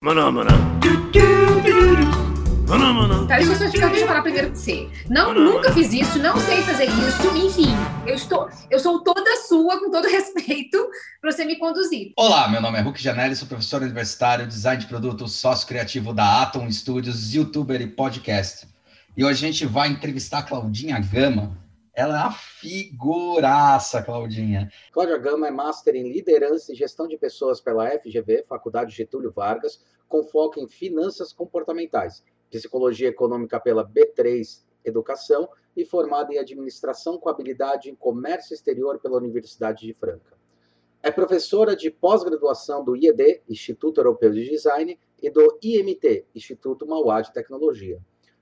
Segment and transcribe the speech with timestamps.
[0.00, 0.52] Maná, maná.
[2.68, 3.26] Maná, maná.
[3.26, 4.88] Tá, deixa, eu, deixa eu falar primeiro com você.
[5.10, 7.74] Não, nunca fiz isso, não sei fazer isso, enfim.
[8.06, 10.88] Eu estou, eu sou toda sua, com todo respeito,
[11.20, 12.12] para você me conduzir.
[12.16, 16.42] Olá, meu nome é Hulk Janelli, sou professor universitário, design de produto, sócio criativo da
[16.42, 18.68] Atom Studios, youtuber e podcast.
[19.16, 21.58] E hoje a gente vai entrevistar a Claudinha Gama.
[21.98, 24.70] Ela é a figuraça, Claudinha.
[24.92, 29.84] Cláudia Gama é Master em Liderança e Gestão de Pessoas pela FGV, Faculdade Getúlio Vargas,
[30.08, 37.28] com foco em Finanças Comportamentais, Psicologia Econômica pela B3 Educação e formada em Administração com
[37.28, 40.38] habilidade em Comércio Exterior pela Universidade de Franca.
[41.02, 47.22] É professora de pós-graduação do IED, Instituto Europeu de Design, e do IMT, Instituto Mauá
[47.22, 48.00] de Tecnologia.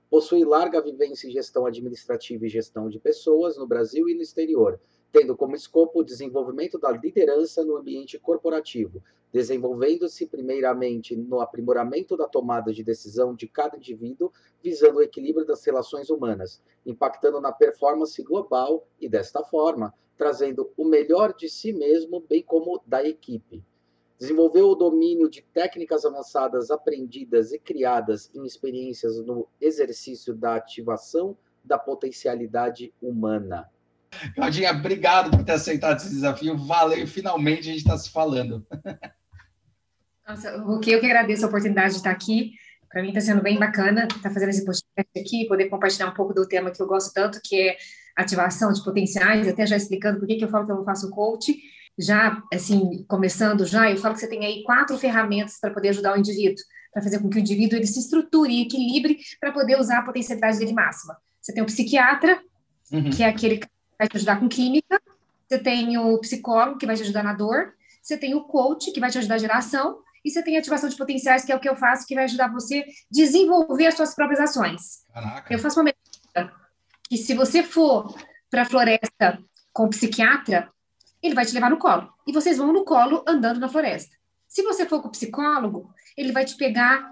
[0.09, 4.81] Possui larga vivência em gestão administrativa e gestão de pessoas no Brasil e no exterior,
[5.11, 12.29] tendo como escopo o desenvolvimento da liderança no ambiente corporativo, desenvolvendo-se primeiramente no aprimoramento da
[12.29, 14.31] tomada de decisão de cada indivíduo,
[14.63, 20.85] visando o equilíbrio das relações humanas, impactando na performance global e, desta forma, trazendo o
[20.85, 23.65] melhor de si mesmo, bem como da equipe.
[24.19, 31.37] Desenvolveu o domínio de técnicas avançadas aprendidas e criadas em experiências no exercício da ativação
[31.63, 33.69] da potencialidade humana.
[34.35, 36.57] Claudinha, obrigado por ter aceitado esse desafio.
[36.57, 38.67] Valeu, finalmente a gente está se falando.
[40.27, 42.53] Nossa, o que eu que agradeço a oportunidade de estar aqui.
[42.91, 46.33] Para mim está sendo bem bacana estar fazendo esse podcast aqui, poder compartilhar um pouco
[46.33, 47.77] do tema que eu gosto tanto, que é
[48.17, 51.11] ativação de potenciais, até já explicando por que, que eu falo que eu não faço
[51.11, 51.55] coach
[51.99, 56.15] já, assim, começando já, eu falo que você tem aí quatro ferramentas para poder ajudar
[56.15, 59.79] o indivíduo, para fazer com que o indivíduo ele se estruture e equilibre para poder
[59.79, 61.17] usar a potencialidade dele máxima.
[61.41, 62.41] Você tem o psiquiatra,
[62.93, 63.11] uhum.
[63.11, 65.01] que é aquele que vai te ajudar com química,
[65.49, 69.01] você tem o psicólogo, que vai te ajudar na dor, você tem o coach, que
[69.01, 71.61] vai te ajudar a geração, e você tem a ativação de potenciais, que é o
[71.61, 75.05] que eu faço, que vai ajudar você a desenvolver as suas próprias ações.
[75.15, 75.55] Caraca.
[75.55, 76.53] Eu faço uma medida
[77.09, 78.13] que se você for
[78.51, 79.39] para a floresta
[79.73, 80.69] com o psiquiatra,
[81.27, 82.13] ele vai te levar no colo.
[82.27, 84.17] E vocês vão no colo andando na floresta.
[84.49, 87.11] Se você for com o psicólogo, ele vai te pegar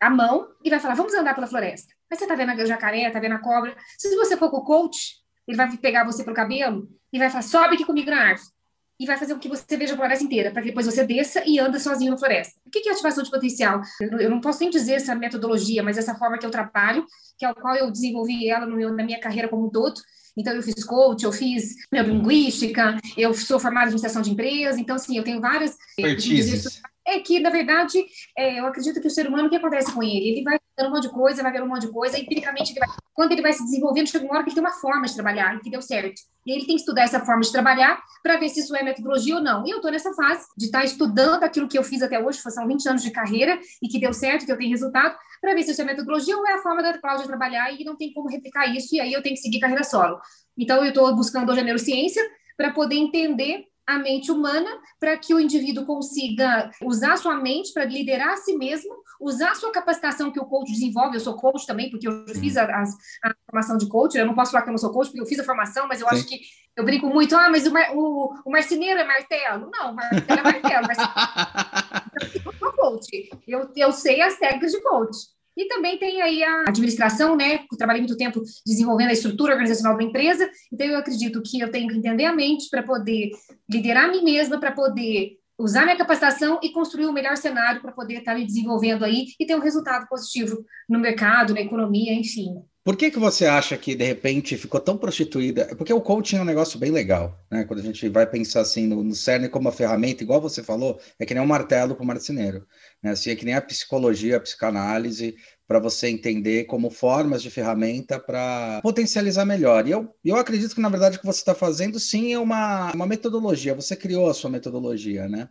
[0.00, 1.92] a mão e vai falar: vamos andar pela floresta.
[2.08, 3.76] Mas você tá vendo a jacaré, tá vendo a cobra.
[3.98, 7.42] Se você for com o coach, ele vai pegar você pelo cabelo e vai falar:
[7.42, 8.54] sobe aqui comigo na árvore.
[8.98, 11.42] E vai fazer com que você veja a floresta inteira, para que depois você desça
[11.44, 12.60] e anda sozinho na floresta.
[12.64, 13.80] O que é ativação de potencial?
[14.00, 17.04] Eu não posso nem dizer essa metodologia, mas essa forma que eu trabalho,
[17.36, 20.00] que é o qual eu desenvolvi ela no meu, na minha carreira como um todo,
[20.36, 24.96] então, eu fiz coach, eu fiz neurolinguística, eu sou formada em administração de empresas, então,
[24.96, 25.76] assim, eu tenho várias...
[25.96, 26.82] Expertises.
[27.06, 28.02] É que, na verdade,
[28.36, 30.28] é, eu acredito que o ser humano, o que acontece com ele?
[30.28, 32.72] Ele vai vendo um monte de coisa, vai ver um monte de coisa, e empiricamente,
[32.72, 35.06] ele vai, quando ele vai se desenvolvendo, chega uma hora que ele tem uma forma
[35.06, 36.22] de trabalhar, que deu certo.
[36.46, 39.36] E ele tem que estudar essa forma de trabalhar para ver se isso é metodologia
[39.36, 39.66] ou não.
[39.66, 42.38] E eu estou nessa fase de estar tá estudando aquilo que eu fiz até hoje,
[42.38, 45.62] são 20 anos de carreira, e que deu certo, que eu tenho resultado, para ver
[45.62, 48.30] se isso é metodologia ou é a forma da Cláudia trabalhar, e não tem como
[48.30, 50.18] replicar isso, e aí eu tenho que seguir carreira solo.
[50.56, 52.22] Então, eu estou buscando hoje a neurociência
[52.56, 57.84] para poder entender a mente humana para que o indivíduo consiga usar sua mente para
[57.84, 61.16] liderar a si mesmo, usar a sua capacitação que o coach desenvolve.
[61.16, 64.16] Eu sou coach também, porque eu fiz a, a, a formação de coach.
[64.16, 66.00] Eu não posso falar que eu não sou coach, porque eu fiz a formação, mas
[66.00, 66.14] eu Sim.
[66.14, 66.40] acho que
[66.76, 67.36] eu brinco muito.
[67.36, 69.70] Ah, mas o, o, o marceneiro é martelo.
[69.72, 70.86] Não, martelo é martelo.
[70.86, 72.42] Marceneiro...
[72.46, 73.30] eu sou coach.
[73.46, 75.16] Eu, eu sei as técnicas de coach.
[75.56, 77.60] E também tem aí a administração, né?
[77.70, 81.70] Eu trabalhei muito tempo desenvolvendo a estrutura organizacional da empresa, então eu acredito que eu
[81.70, 83.30] tenho que entender a mente para poder
[83.70, 87.92] liderar a mim mesma, para poder usar minha capacitação e construir o melhor cenário para
[87.92, 92.12] poder estar tá me desenvolvendo aí e ter um resultado positivo no mercado, na economia,
[92.12, 92.56] enfim.
[92.84, 95.74] Por que, que você acha que, de repente, ficou tão prostituída?
[95.74, 97.64] Porque o coaching é um negócio bem legal, né?
[97.64, 101.00] Quando a gente vai pensar assim no, no CERN como uma ferramenta, igual você falou,
[101.18, 102.66] é que nem um martelo para o marceneiro.
[103.02, 103.12] Né?
[103.12, 105.34] Assim, é que nem a psicologia, a psicanálise,
[105.66, 109.88] para você entender como formas de ferramenta para potencializar melhor.
[109.88, 112.92] E eu, eu acredito que, na verdade, o que você está fazendo, sim, é uma,
[112.92, 113.74] uma metodologia.
[113.74, 115.48] Você criou a sua metodologia, né?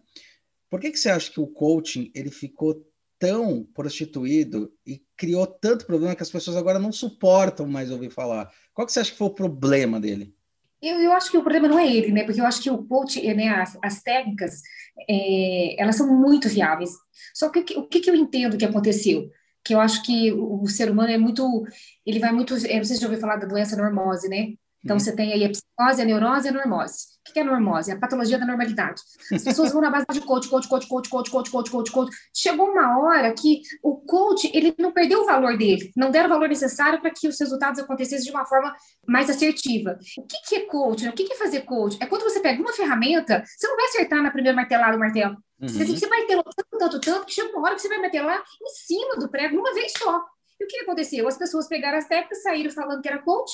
[0.70, 2.86] Por que, que você acha que o coaching ele ficou
[3.18, 8.52] tão prostituído e criou tanto problema que as pessoas agora não suportam mais ouvir falar.
[8.74, 10.36] Qual que você acha que foi o problema dele?
[10.82, 12.26] Eu, eu acho que o problema não é ele, né?
[12.26, 14.62] Porque eu acho que o coach, né, as, as técnicas,
[15.10, 16.90] é, elas são muito viáveis.
[17.34, 19.30] Só que o que, que eu entendo que aconteceu?
[19.64, 21.64] Que eu acho que o, ser humano é muito,
[22.06, 24.56] ele vai muito, eu não sei se já ouviu falar da doença normose, né?
[24.84, 25.00] Então, uhum.
[25.00, 27.14] você tem aí a psicose, a neurose e a normose.
[27.28, 27.90] O que é a normose?
[27.90, 29.02] É a patologia da normalidade.
[29.32, 32.16] As pessoas vão na base de coach, coach, coach, coach, coach, coach, coach, coach, coach.
[32.36, 36.34] Chegou uma hora que o coach, ele não perdeu o valor dele, não deram o
[36.34, 38.76] valor necessário para que os resultados acontecessem de uma forma
[39.08, 39.98] mais assertiva.
[40.18, 41.08] O que, que é coach?
[41.08, 41.98] O que, que é fazer coach?
[42.02, 45.38] É quando você pega uma ferramenta, você não vai acertar na primeira martelada do martelo.
[45.62, 45.68] Uhum.
[45.70, 48.70] Você, você martelou tanto, tanto, tanto, que chega uma hora que você vai martelar em
[48.70, 50.26] cima do prego, uma vez só.
[50.64, 51.28] E o que aconteceu?
[51.28, 53.52] As pessoas pegaram as técnicas, saíram falando que era coach,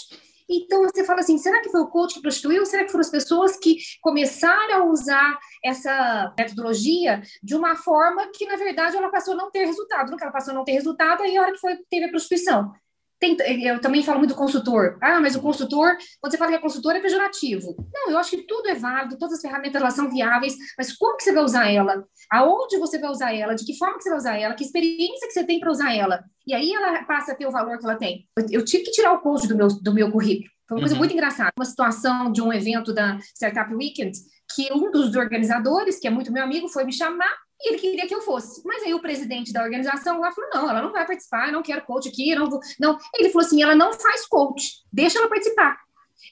[0.47, 2.65] então você fala assim: será que foi o coach que prostituiu?
[2.67, 8.45] Será que foram as pessoas que começaram a usar essa metodologia de uma forma que,
[8.45, 10.11] na verdade, ela passou a não ter resultado?
[10.11, 12.71] Nunca ela passou a não ter resultado, aí a hora que foi, teve a prostituição.
[13.19, 14.97] Tem, eu também falo muito do consultor.
[15.01, 17.75] Ah, mas o consultor, quando você fala que é consultor, é pejorativo.
[17.93, 21.17] Não, eu acho que tudo é válido, todas as ferramentas elas são viáveis, mas como
[21.17, 22.05] que você vai usar ela?
[22.31, 23.55] Aonde você vai usar ela?
[23.55, 24.53] De que forma que você vai usar ela?
[24.53, 26.23] Que experiência que você tem para usar ela?
[26.47, 28.25] E aí ela passa a ter o valor que ela tem.
[28.37, 30.49] Eu, eu tive que tirar o coach do meu, do meu currículo.
[30.67, 30.99] Foi uma coisa uhum.
[30.99, 31.51] muito engraçada.
[31.57, 34.17] Uma situação de um evento da Startup Weekend,
[34.55, 38.07] que um dos organizadores, que é muito meu amigo, foi me chamar e ele queria
[38.07, 38.61] que eu fosse.
[38.65, 41.85] Mas aí o presidente da organização lá falou: não, ela não vai participar, não quero
[41.85, 42.59] coach aqui, não vou.
[42.79, 42.97] Não.
[43.13, 45.77] Ele falou assim: ela não faz coach, deixa ela participar.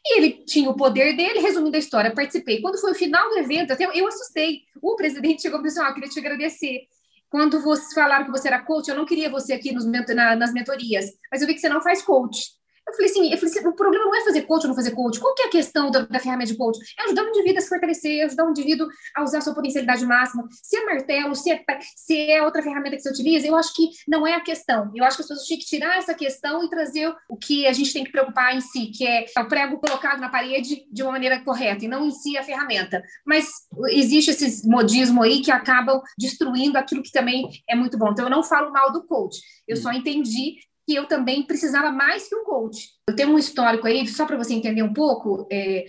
[0.06, 2.62] E ele tinha o poder dele, resumindo a história, participei.
[2.62, 4.62] Quando foi o final do evento, até eu assustei.
[4.82, 6.88] O presidente chegou e disse: ah, eu queria te agradecer.
[7.30, 10.54] Quando vocês falaram que você era coach, eu não queria você aqui nos, na, nas
[10.54, 12.56] mentorias, mas eu vi que você não faz coach.
[12.88, 14.92] Eu falei assim, eu falei assim, o problema não é fazer coach ou não fazer
[14.92, 15.20] coach.
[15.20, 16.80] Qual que é a questão da, da ferramenta de coach?
[16.98, 20.06] É ajudar o indivíduo a se fortalecer, ajudar o indivíduo a usar a sua potencialidade
[20.06, 20.48] máxima.
[20.64, 21.64] Se é martelo, se é,
[21.96, 24.90] se é outra ferramenta que você utiliza, eu acho que não é a questão.
[24.96, 27.74] Eu acho que as pessoas têm que tirar essa questão e trazer o que a
[27.74, 31.12] gente tem que preocupar em si, que é o prego colocado na parede de uma
[31.12, 33.04] maneira correta e não em si a ferramenta.
[33.26, 33.48] Mas
[33.90, 38.12] existe esse modismo aí que acabam destruindo aquilo que também é muito bom.
[38.12, 39.38] Então, eu não falo mal do coach.
[39.68, 40.56] Eu só entendi
[40.88, 42.92] que eu também precisava mais que um coach.
[43.10, 45.86] Eu tenho um histórico aí, só para você entender um pouco, é,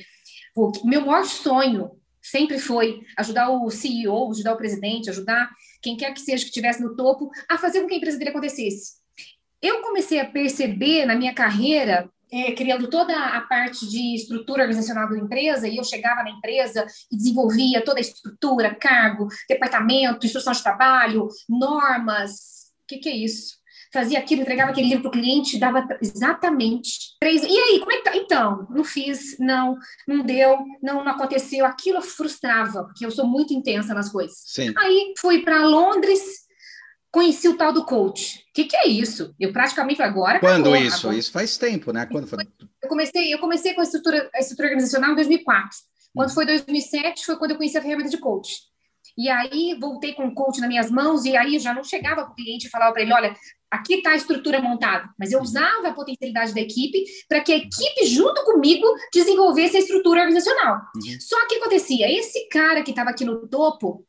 [0.57, 5.49] o meu maior sonho sempre foi ajudar o CEO, ajudar o presidente, ajudar
[5.81, 8.31] quem quer que seja que estivesse no topo a fazer com que a empresa dele
[8.31, 8.99] acontecesse.
[9.63, 15.09] Eu comecei a perceber na minha carreira é, criando toda a parte de estrutura organizacional
[15.09, 20.53] da empresa, e eu chegava na empresa e desenvolvia toda a estrutura, cargo, departamento, instrução
[20.53, 22.73] de trabalho, normas.
[22.83, 23.58] O que, que é isso?
[23.93, 27.43] Fazia aquilo, entregava aquele livro para o cliente, dava exatamente três.
[27.43, 28.17] E aí, como é que tá?
[28.17, 29.77] Então, não fiz, não,
[30.07, 31.65] não deu, não, não aconteceu.
[31.65, 34.37] Aquilo frustrava, porque eu sou muito intensa nas coisas.
[34.47, 34.73] Sim.
[34.77, 36.21] Aí fui para Londres,
[37.11, 38.45] conheci o tal do coach.
[38.51, 39.35] O que, que, é isso?
[39.39, 40.41] Eu praticamente agora.
[40.41, 41.07] Quando acabou, isso?
[41.07, 41.19] Agora.
[41.19, 42.07] Isso faz tempo, né?
[42.07, 42.47] Quando foi?
[42.83, 45.79] Eu comecei, eu comecei com a estrutura, a estrutura organizacional em 2004.
[46.15, 46.35] Quando hum.
[46.35, 48.69] foi 2007, foi quando eu conheci a ferramenta de coach.
[49.17, 52.33] E aí voltei com o coach nas minhas mãos e aí já não chegava para
[52.33, 53.35] o cliente e falava para ele, olha,
[53.71, 57.57] aqui está a estrutura montada, mas eu usava a potencialidade da equipe para que a
[57.57, 60.81] equipe, junto comigo, desenvolvesse a estrutura organizacional.
[60.95, 61.21] Uhum.
[61.21, 64.05] Só que acontecia, esse cara que estava aqui no topo,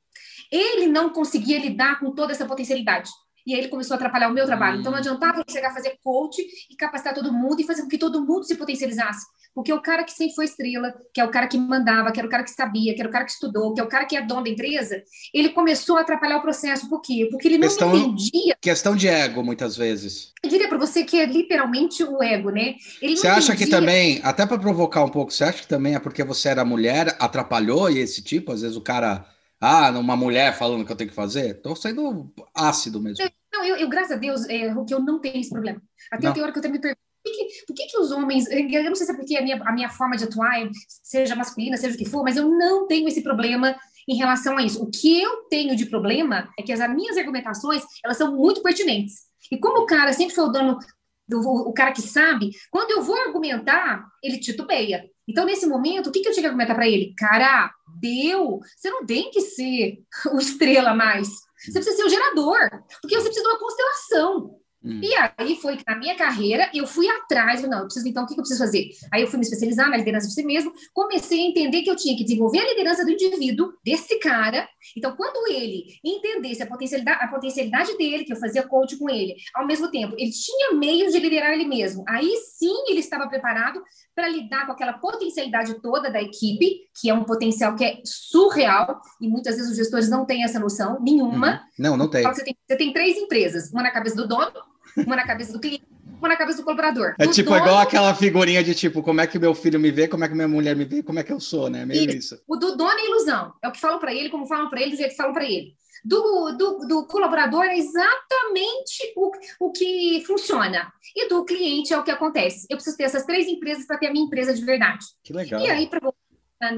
[0.51, 3.09] ele não conseguia lidar com toda essa potencialidade.
[3.45, 4.79] E aí ele começou a atrapalhar o meu trabalho.
[4.79, 6.39] Então não adiantava eu chegar a fazer coach
[6.69, 9.25] e capacitar todo mundo e fazer com que todo mundo se potencializasse.
[9.53, 12.27] Porque o cara que sempre foi estrela, que é o cara que mandava, que era
[12.27, 14.15] o cara que sabia, que era o cara que estudou, que é o cara que
[14.15, 15.03] é dono da empresa,
[15.33, 16.87] ele começou a atrapalhar o processo.
[16.89, 17.27] Por quê?
[17.29, 18.55] Porque ele não questão, entendia.
[18.61, 20.33] Questão de ego, muitas vezes.
[20.43, 22.75] Eu diria para você que é literalmente o ego, né?
[23.01, 23.65] Ele você acha entendia...
[23.65, 26.63] que também, até para provocar um pouco, você acha que também é porque você era
[26.63, 28.51] mulher, atrapalhou e esse tipo?
[28.51, 29.25] Às vezes o cara.
[29.61, 31.57] Ah, uma mulher falando que eu tenho que fazer?
[31.57, 33.29] Estou saindo ácido mesmo.
[33.51, 35.81] Não, eu, eu graças a Deus, é, que eu não tenho esse problema.
[36.09, 36.33] Até não.
[36.33, 38.83] tem hora que eu tenho me pergunto por que, por que, que os homens, eu
[38.83, 40.69] não sei se é porque a minha, a minha forma de atuar,
[41.03, 43.75] seja masculina, seja o que for, mas eu não tenho esse problema
[44.07, 44.81] em relação a isso.
[44.81, 49.29] O que eu tenho de problema é que as minhas argumentações, elas são muito pertinentes.
[49.51, 50.79] E como o cara sempre foi o dono,
[51.27, 55.05] do, o cara que sabe, quando eu vou argumentar, ele titubeia.
[55.27, 57.13] Então, nesse momento, o que, que eu tinha que argumentar para ele?
[57.15, 59.99] Cara, deu, você não tem que ser
[60.33, 61.29] o estrela mais.
[61.65, 62.57] Você precisa ser o gerador,
[63.01, 64.58] porque você precisa de uma constelação.
[64.83, 65.01] Hum.
[65.03, 68.27] E aí foi que na minha carreira eu fui atrás, não, eu preciso então, o
[68.27, 68.89] que eu preciso fazer?
[69.11, 71.95] Aí eu fui me especializar na liderança de si mesmo, comecei a entender que eu
[71.95, 74.67] tinha que desenvolver a liderança do indivíduo, desse cara.
[74.97, 79.35] Então, quando ele entendesse a potencialidade, a potencialidade dele, que eu fazia coach com ele,
[79.53, 82.05] ao mesmo tempo, ele tinha meios de liderar ele mesmo.
[82.07, 83.81] Aí sim ele estava preparado
[84.15, 89.01] para lidar com aquela potencialidade toda da equipe, que é um potencial que é surreal,
[89.19, 91.51] e muitas vezes os gestores não têm essa noção nenhuma.
[91.51, 91.59] Uhum.
[91.79, 92.23] Não, não tem.
[92.23, 92.55] Você, tem.
[92.67, 94.51] você tem três empresas, uma na cabeça do dono,
[94.97, 95.83] uma na cabeça do cliente,
[96.19, 97.15] uma na cabeça do colaborador.
[97.17, 99.91] É do tipo dono, igual aquela figurinha de tipo, como é que meu filho me
[99.91, 101.85] vê, como é que minha mulher me vê, como é que eu sou, né?
[101.85, 102.35] Meio isso.
[102.35, 102.41] isso.
[102.47, 103.53] O do dono é ilusão.
[103.63, 105.45] É o que falam para ele, como falam para ele, do jeito que falam para
[105.45, 105.73] ele.
[106.03, 110.91] Do, do, do colaborador é exatamente o, o que funciona.
[111.15, 112.67] E do cliente é o que acontece.
[112.69, 115.05] Eu preciso ter essas três empresas para ter a minha empresa de verdade.
[115.23, 115.61] Que legal.
[115.61, 115.99] E aí, para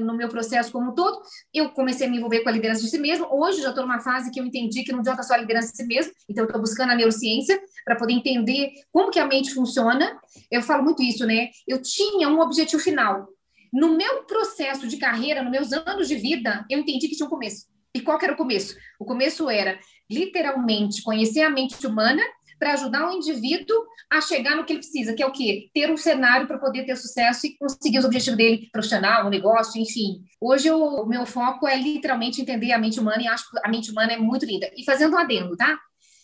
[0.00, 1.20] no meu processo como um todo,
[1.52, 3.26] eu comecei a me envolver com a liderança de si mesmo.
[3.30, 5.76] Hoje já estou numa fase que eu entendi que não adianta só a liderança de
[5.76, 10.18] si mesmo, então estou buscando a neurociência para poder entender como que a mente funciona.
[10.50, 11.48] Eu falo muito isso, né?
[11.66, 13.28] Eu tinha um objetivo final.
[13.72, 17.30] No meu processo de carreira, nos meus anos de vida, eu entendi que tinha um
[17.30, 17.66] começo.
[17.94, 18.76] E qual era o começo?
[18.98, 19.78] O começo era
[20.10, 22.22] literalmente conhecer a mente humana
[22.62, 23.76] para ajudar o indivíduo
[24.08, 25.68] a chegar no que ele precisa, que é o quê?
[25.74, 30.22] Ter um cenário para poder ter sucesso e conseguir os objetivos dele, profissional, negócio, enfim.
[30.40, 33.90] Hoje o meu foco é literalmente entender a mente humana e acho que a mente
[33.90, 34.70] humana é muito linda.
[34.76, 35.76] E fazendo um adendo, tá?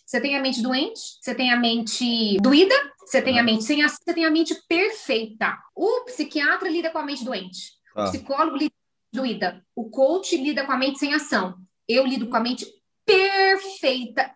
[0.05, 3.83] Você tem a mente doente, você tem a mente doída, você tem a mente sem
[3.83, 5.57] ação, você tem a mente perfeita.
[5.75, 8.05] O psiquiatra lida com a mente doente, ah.
[8.05, 11.55] o psicólogo lida com a mente doída, o coach lida com a mente sem ação.
[11.85, 12.65] Eu lido com a mente
[13.05, 14.33] perfeita,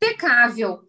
[0.00, 0.84] impecável.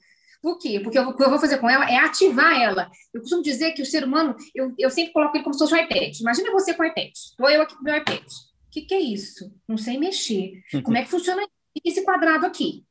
[0.46, 0.80] Por quê?
[0.80, 2.88] Porque eu, o que eu vou fazer com ela é ativar ela.
[3.12, 5.74] Eu costumo dizer que o ser humano, eu, eu sempre coloco ele como se fosse
[5.74, 6.20] um iPad.
[6.20, 7.12] Imagina você com o iPad.
[7.12, 8.22] Estou eu aqui com o meu iPad.
[8.22, 9.52] O que, que é isso?
[9.68, 10.62] Não sei mexer.
[10.84, 11.44] Como é que funciona
[11.84, 12.84] esse quadrado aqui?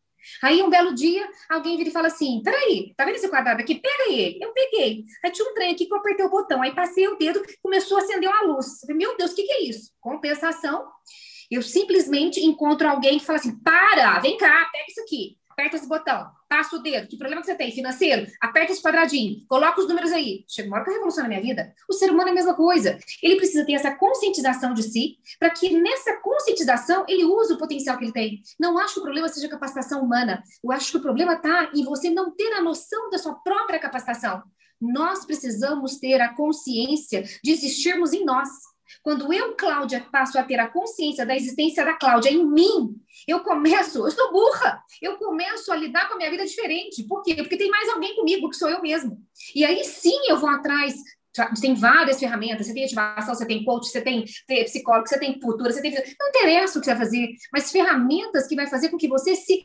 [0.42, 3.76] Aí, um belo dia, alguém vira e fala assim: peraí, tá vendo esse quadrado aqui?
[3.76, 4.42] Pega ele.
[4.42, 5.04] Eu peguei.
[5.24, 6.60] Aí tinha um trem aqui que eu apertei o botão.
[6.60, 8.80] Aí passei o dedo, começou a acender uma luz.
[8.80, 9.92] falei, Meu Deus, o que, que é isso?
[10.00, 10.88] Compensação.
[11.48, 15.88] Eu simplesmente encontro alguém que fala assim: para, vem cá, pega isso aqui aperta esse
[15.88, 17.08] botão, passa o dedo.
[17.08, 17.72] Que problema que você tem?
[17.72, 18.30] Financeiro?
[18.40, 20.44] Aperta esse quadradinho, coloca os números aí.
[20.46, 21.74] Chega uma hora que revoluciona a minha vida.
[21.90, 22.96] O ser humano é a mesma coisa.
[23.20, 27.98] Ele precisa ter essa conscientização de si, para que nessa conscientização ele use o potencial
[27.98, 28.40] que ele tem.
[28.60, 30.44] Não acho que o problema seja capacitação humana.
[30.62, 33.80] Eu acho que o problema está em você não ter a noção da sua própria
[33.80, 34.40] capacitação.
[34.80, 38.48] Nós precisamos ter a consciência de existirmos em nós.
[39.02, 42.94] Quando eu, Cláudia, passo a ter a consciência da existência da Cláudia em mim,
[43.26, 47.04] eu começo, eu sou burra, eu começo a lidar com a minha vida diferente.
[47.04, 47.34] Por quê?
[47.36, 49.18] Porque tem mais alguém comigo, que sou eu mesmo.
[49.54, 50.94] E aí sim eu vou atrás
[51.60, 54.24] tem várias ferramentas, você tem ativação, você tem coach, você tem
[54.64, 55.92] psicólogo, você tem cultura, você tem.
[55.92, 59.34] Não interessa o que você vai fazer, mas ferramentas que vai fazer com que você
[59.34, 59.64] se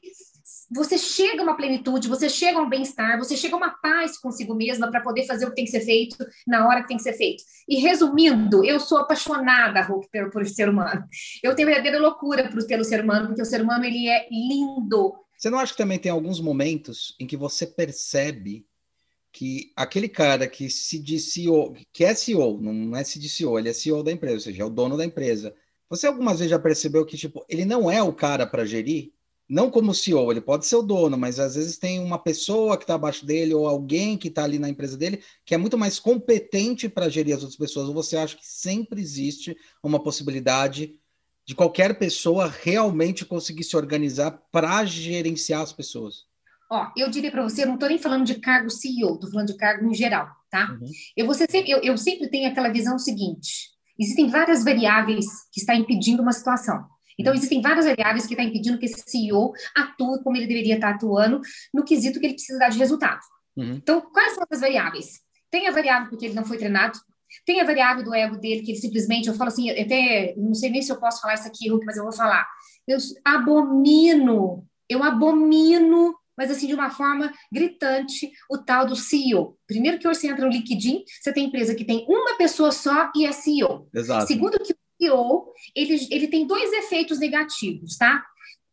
[0.71, 4.17] você chega a uma plenitude, você chega a um bem-estar, você chega a uma paz
[4.17, 6.97] consigo mesma para poder fazer o que tem que ser feito na hora que tem
[6.97, 7.43] que ser feito.
[7.67, 11.03] E resumindo, eu sou apaixonada, Hulk, por, por ser humano.
[11.43, 15.15] Eu tenho verdadeira loucura por, pelo ser humano, porque o ser humano ele é lindo.
[15.37, 18.65] Você não acha que também tem alguns momentos em que você percebe
[19.31, 23.57] que aquele cara que se diz CEO, que é CEO, não é se diz CEO,
[23.57, 25.53] ele é CEO da empresa, ou seja, é o dono da empresa.
[25.89, 29.13] Você algumas vezes já percebeu que tipo, ele não é o cara para gerir?
[29.49, 32.83] Não como CEO, ele pode ser o dono, mas às vezes tem uma pessoa que
[32.83, 35.99] está abaixo dele ou alguém que está ali na empresa dele que é muito mais
[35.99, 37.87] competente para gerir as outras pessoas.
[37.87, 40.95] Ou você acha que sempre existe uma possibilidade
[41.47, 46.27] de qualquer pessoa realmente conseguir se organizar para gerenciar as pessoas?
[46.71, 49.47] Ó, eu diria para você, eu não estou nem falando de cargo CEO, estou falando
[49.47, 50.77] de cargo em geral, tá?
[50.79, 50.91] Uhum.
[51.17, 55.73] Eu, você sempre, eu, eu sempre tenho aquela visão seguinte: existem várias variáveis que estão
[55.73, 56.85] impedindo uma situação.
[57.19, 60.75] Então, existem várias variáveis que estão tá impedindo que esse CEO atue como ele deveria
[60.75, 61.41] estar atuando
[61.73, 63.19] no quesito que ele precisa dar de resultado.
[63.57, 63.73] Uhum.
[63.73, 65.19] Então, quais são essas variáveis?
[65.51, 66.97] Tem a variável porque ele não foi treinado,
[67.45, 70.69] tem a variável do ego dele, que ele simplesmente, eu falo assim, até, não sei
[70.69, 72.47] nem se eu posso falar isso aqui, Hulk, mas eu vou falar.
[72.87, 79.57] Eu abomino, eu abomino, mas assim, de uma forma gritante, o tal do CEO.
[79.67, 83.25] Primeiro que você entra no LinkedIn, você tem empresa que tem uma pessoa só e
[83.25, 83.87] é CEO.
[83.93, 84.25] Exato.
[84.25, 88.23] Segundo que CEO, ele, ele tem dois efeitos negativos, tá?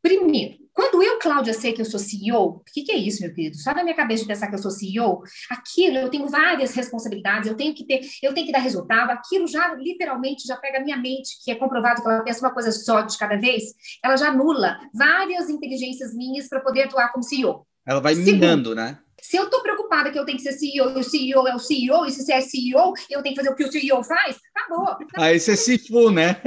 [0.02, 3.32] Primeiro, quando eu, Cláudia, sei que eu sou CEO, o que, que, é isso, meu
[3.32, 3.56] querido?
[3.56, 7.48] Só na minha cabeça de pensar que eu sou CEO, aquilo eu tenho várias responsabilidades,
[7.48, 10.84] eu tenho que ter, eu tenho que dar resultado, aquilo já literalmente já pega a
[10.84, 14.16] minha mente, que é comprovado que ela pensa uma coisa só de cada vez, ela
[14.16, 17.66] já anula várias inteligências minhas para poder atuar como CEO.
[17.86, 18.98] Ela vai Segundo, minando, né?
[19.28, 21.58] Se eu estou preocupada que eu tenho que ser CEO e o CEO é o
[21.58, 24.38] CEO, e se você é CEO, eu tenho que fazer o que o CEO faz,
[24.54, 24.96] acabou.
[25.16, 26.40] Aí você se fu, né?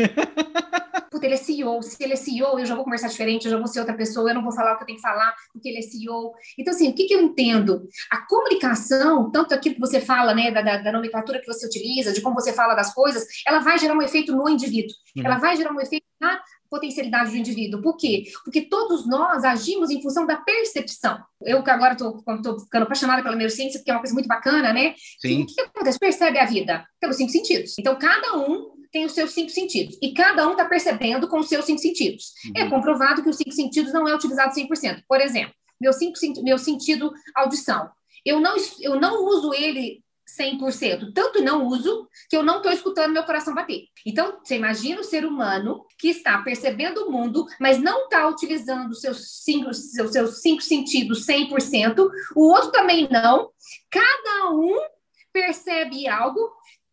[1.12, 1.82] Puta, ele é CEO.
[1.84, 4.30] Se ele é CEO, eu já vou conversar diferente, eu já vou ser outra pessoa,
[4.30, 6.32] eu não vou falar o que eu tenho que falar, porque ele é CEO.
[6.58, 7.86] Então, assim, o que, que eu entendo?
[8.10, 12.14] A comunicação, tanto aquilo que você fala, né, da, da, da nomenclatura que você utiliza,
[12.14, 14.96] de como você fala das coisas, ela vai gerar um efeito no indivíduo.
[15.18, 15.26] Uhum.
[15.26, 17.82] Ela vai gerar um efeito na potencialidade do indivíduo.
[17.82, 18.26] Por quê?
[18.44, 21.20] Porque todos nós agimos em função da percepção.
[21.42, 24.94] Eu que agora estou ficando apaixonada pela neurociência, porque é uma coisa muito bacana, né?
[25.20, 25.44] Sim.
[25.44, 26.00] O que, que acontece?
[26.00, 27.78] Percebe a vida pelos cinco sentidos.
[27.80, 29.98] Então, cada um tem os seus cinco sentidos.
[30.02, 32.34] E cada um está percebendo com os seus cinco sentidos.
[32.46, 32.52] Uhum.
[32.56, 35.04] É comprovado que os cinco sentidos não é utilizado 100%.
[35.08, 37.90] Por exemplo, meu, cinco, meu sentido audição.
[38.26, 40.04] Eu não, eu não uso ele
[40.39, 41.12] 100%.
[41.13, 43.84] Tanto não uso que eu não estou escutando meu coração bater.
[44.05, 48.96] Então, você imagina o ser humano que está percebendo o mundo, mas não está utilizando
[48.96, 53.51] seus cinco, seus, seus cinco sentidos 100%, o outro também não.
[53.89, 54.77] Cada um
[55.34, 56.39] percebe algo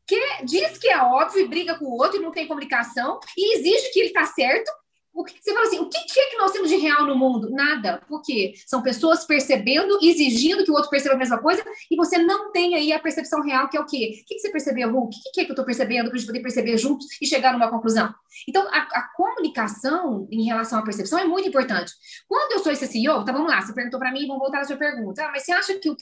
[0.07, 3.57] que diz que é óbvio e briga com o outro e não tem comunicação e
[3.57, 4.71] exige que ele está certo
[5.25, 7.51] você fala assim, o que, é que nós temos de real no mundo?
[7.51, 8.03] Nada.
[8.09, 8.55] Por quê?
[8.67, 12.75] São pessoas percebendo, exigindo que o outro perceba a mesma coisa, e você não tem
[12.75, 14.21] aí a percepção real, que é o quê?
[14.23, 15.05] O que, você percebeu, Ru?
[15.05, 17.27] O que, que é que eu estou percebendo para a gente poder perceber juntos e
[17.27, 18.15] chegar numa conclusão?
[18.49, 21.93] Então, a, a, comunicação em relação à percepção é muito importante.
[22.29, 24.65] Quando eu sou esse CEO, tá, vamos lá, você perguntou para mim, vamos voltar à
[24.65, 25.25] sua pergunta.
[25.25, 25.97] Ah, mas você acha que o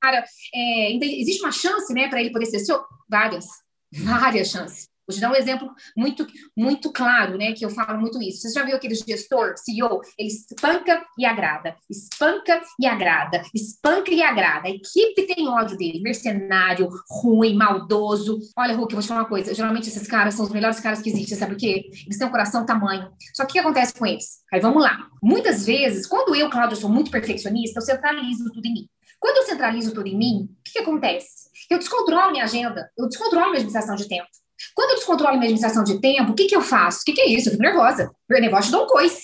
[0.00, 2.84] cara, é, existe uma chance, né, para ele poder ser CEO?
[3.08, 3.46] Várias,
[3.92, 4.91] várias chances.
[5.06, 7.52] Vou te dar um exemplo muito, muito claro, né?
[7.52, 8.42] Que eu falo muito isso.
[8.42, 10.00] Você já viu aquele gestor, CEO?
[10.18, 14.68] Ele espanca e agrada, espanca e agrada, espanca e agrada.
[14.68, 18.38] A equipe tem ódio dele, mercenário, ruim, maldoso.
[18.56, 19.54] Olha, Hulk, eu vou te falar uma coisa.
[19.54, 21.90] Geralmente esses caras são os melhores caras que existem, sabe por quê?
[22.06, 23.10] Eles têm um coração tamanho.
[23.34, 24.42] Só que o que acontece com eles?
[24.52, 25.08] Aí vamos lá.
[25.22, 28.88] Muitas vezes, quando eu, Cláudio, sou muito perfeccionista, eu centralizo tudo em mim.
[29.18, 31.48] Quando eu centralizo tudo em mim, o que, que acontece?
[31.70, 34.28] Eu descontrolo minha agenda, eu descontrolo minha administração de tempo.
[34.74, 37.00] Quando eu descontrolo minha administração de tempo, o que, que eu faço?
[37.00, 37.48] O que, que é isso?
[37.48, 38.10] Eu fico nervosa.
[38.28, 39.22] Meu negócio te dou um coice.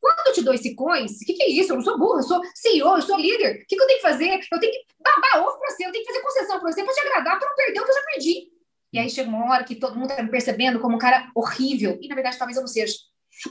[0.00, 1.72] Quando eu te dou esse coice, o que, que é isso?
[1.72, 3.62] Eu não sou burra, eu sou CEO, eu sou líder.
[3.62, 4.40] O que, que eu tenho que fazer?
[4.52, 6.94] Eu tenho que babar ovo para você, eu tenho que fazer concessão para você para
[6.94, 8.48] te agradar, para não perder o que eu já perdi.
[8.92, 11.98] E aí chega uma hora que todo mundo está me percebendo como um cara horrível.
[12.00, 12.94] E na verdade, talvez eu não seja.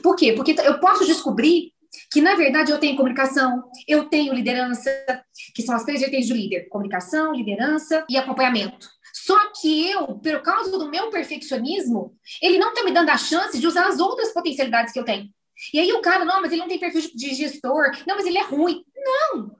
[0.02, 0.32] Por quê?
[0.32, 1.72] Porque eu posso descobrir
[2.10, 4.90] que na verdade eu tenho comunicação, eu tenho liderança,
[5.54, 8.88] que são as três vertentes do líder: comunicação, liderança e acompanhamento.
[9.28, 13.60] Só que eu, por causa do meu perfeccionismo, ele não está me dando a chance
[13.60, 15.28] de usar as outras potencialidades que eu tenho.
[15.74, 18.38] E aí o cara, não, mas ele não tem perfil de gestor, não, mas ele
[18.38, 18.82] é ruim.
[18.96, 19.54] Não!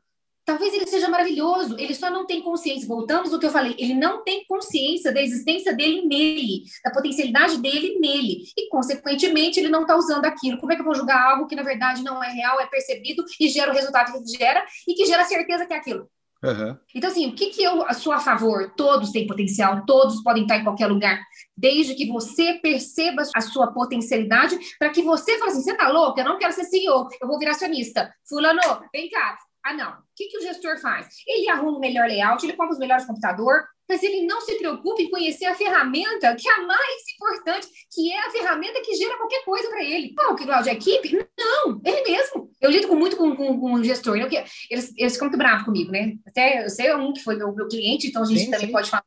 [0.47, 2.89] Talvez ele seja maravilhoso, ele só não tem consciência.
[2.89, 7.61] Voltamos ao que eu falei, ele não tem consciência da existência dele nele, da potencialidade
[7.61, 8.45] dele nele.
[8.57, 10.57] E, consequentemente, ele não está usando aquilo.
[10.57, 13.23] Como é que eu vou julgar algo que, na verdade, não é real, é percebido
[13.39, 16.09] e gera o resultado que gera e que gera certeza que é aquilo?
[16.43, 16.79] Uhum.
[16.95, 18.73] Então, assim, o que, que eu sou a favor?
[18.77, 21.21] Todos têm potencial, todos podem estar em qualquer lugar,
[21.57, 26.21] desde que você perceba a sua potencialidade, para que você fale assim: você tá louco?
[26.21, 28.13] Eu não quero ser CEO, eu vou virar acionista.
[28.29, 28.61] Fulano,
[28.93, 29.37] vem cá.
[29.69, 29.91] Ah, não.
[29.91, 31.09] O que, que o gestor faz?
[31.27, 35.03] Ele arruma o melhor layout, ele compra os melhores computadores, mas ele não se preocupa
[35.03, 39.19] em conhecer a ferramenta que é a mais importante, que é a ferramenta que gera
[39.19, 40.15] qualquer coisa para ele.
[40.15, 41.29] Qual que Cláudio, a equipe?
[41.39, 42.51] Não, ele mesmo.
[42.63, 44.27] Eu lido com, muito com, com, com o gestor, né?
[44.71, 46.15] eles, eles ficam muito bravos comigo, né?
[46.27, 48.73] Até eu sei um que foi meu, meu cliente, então a gente sim, também sim.
[48.73, 49.05] pode falar.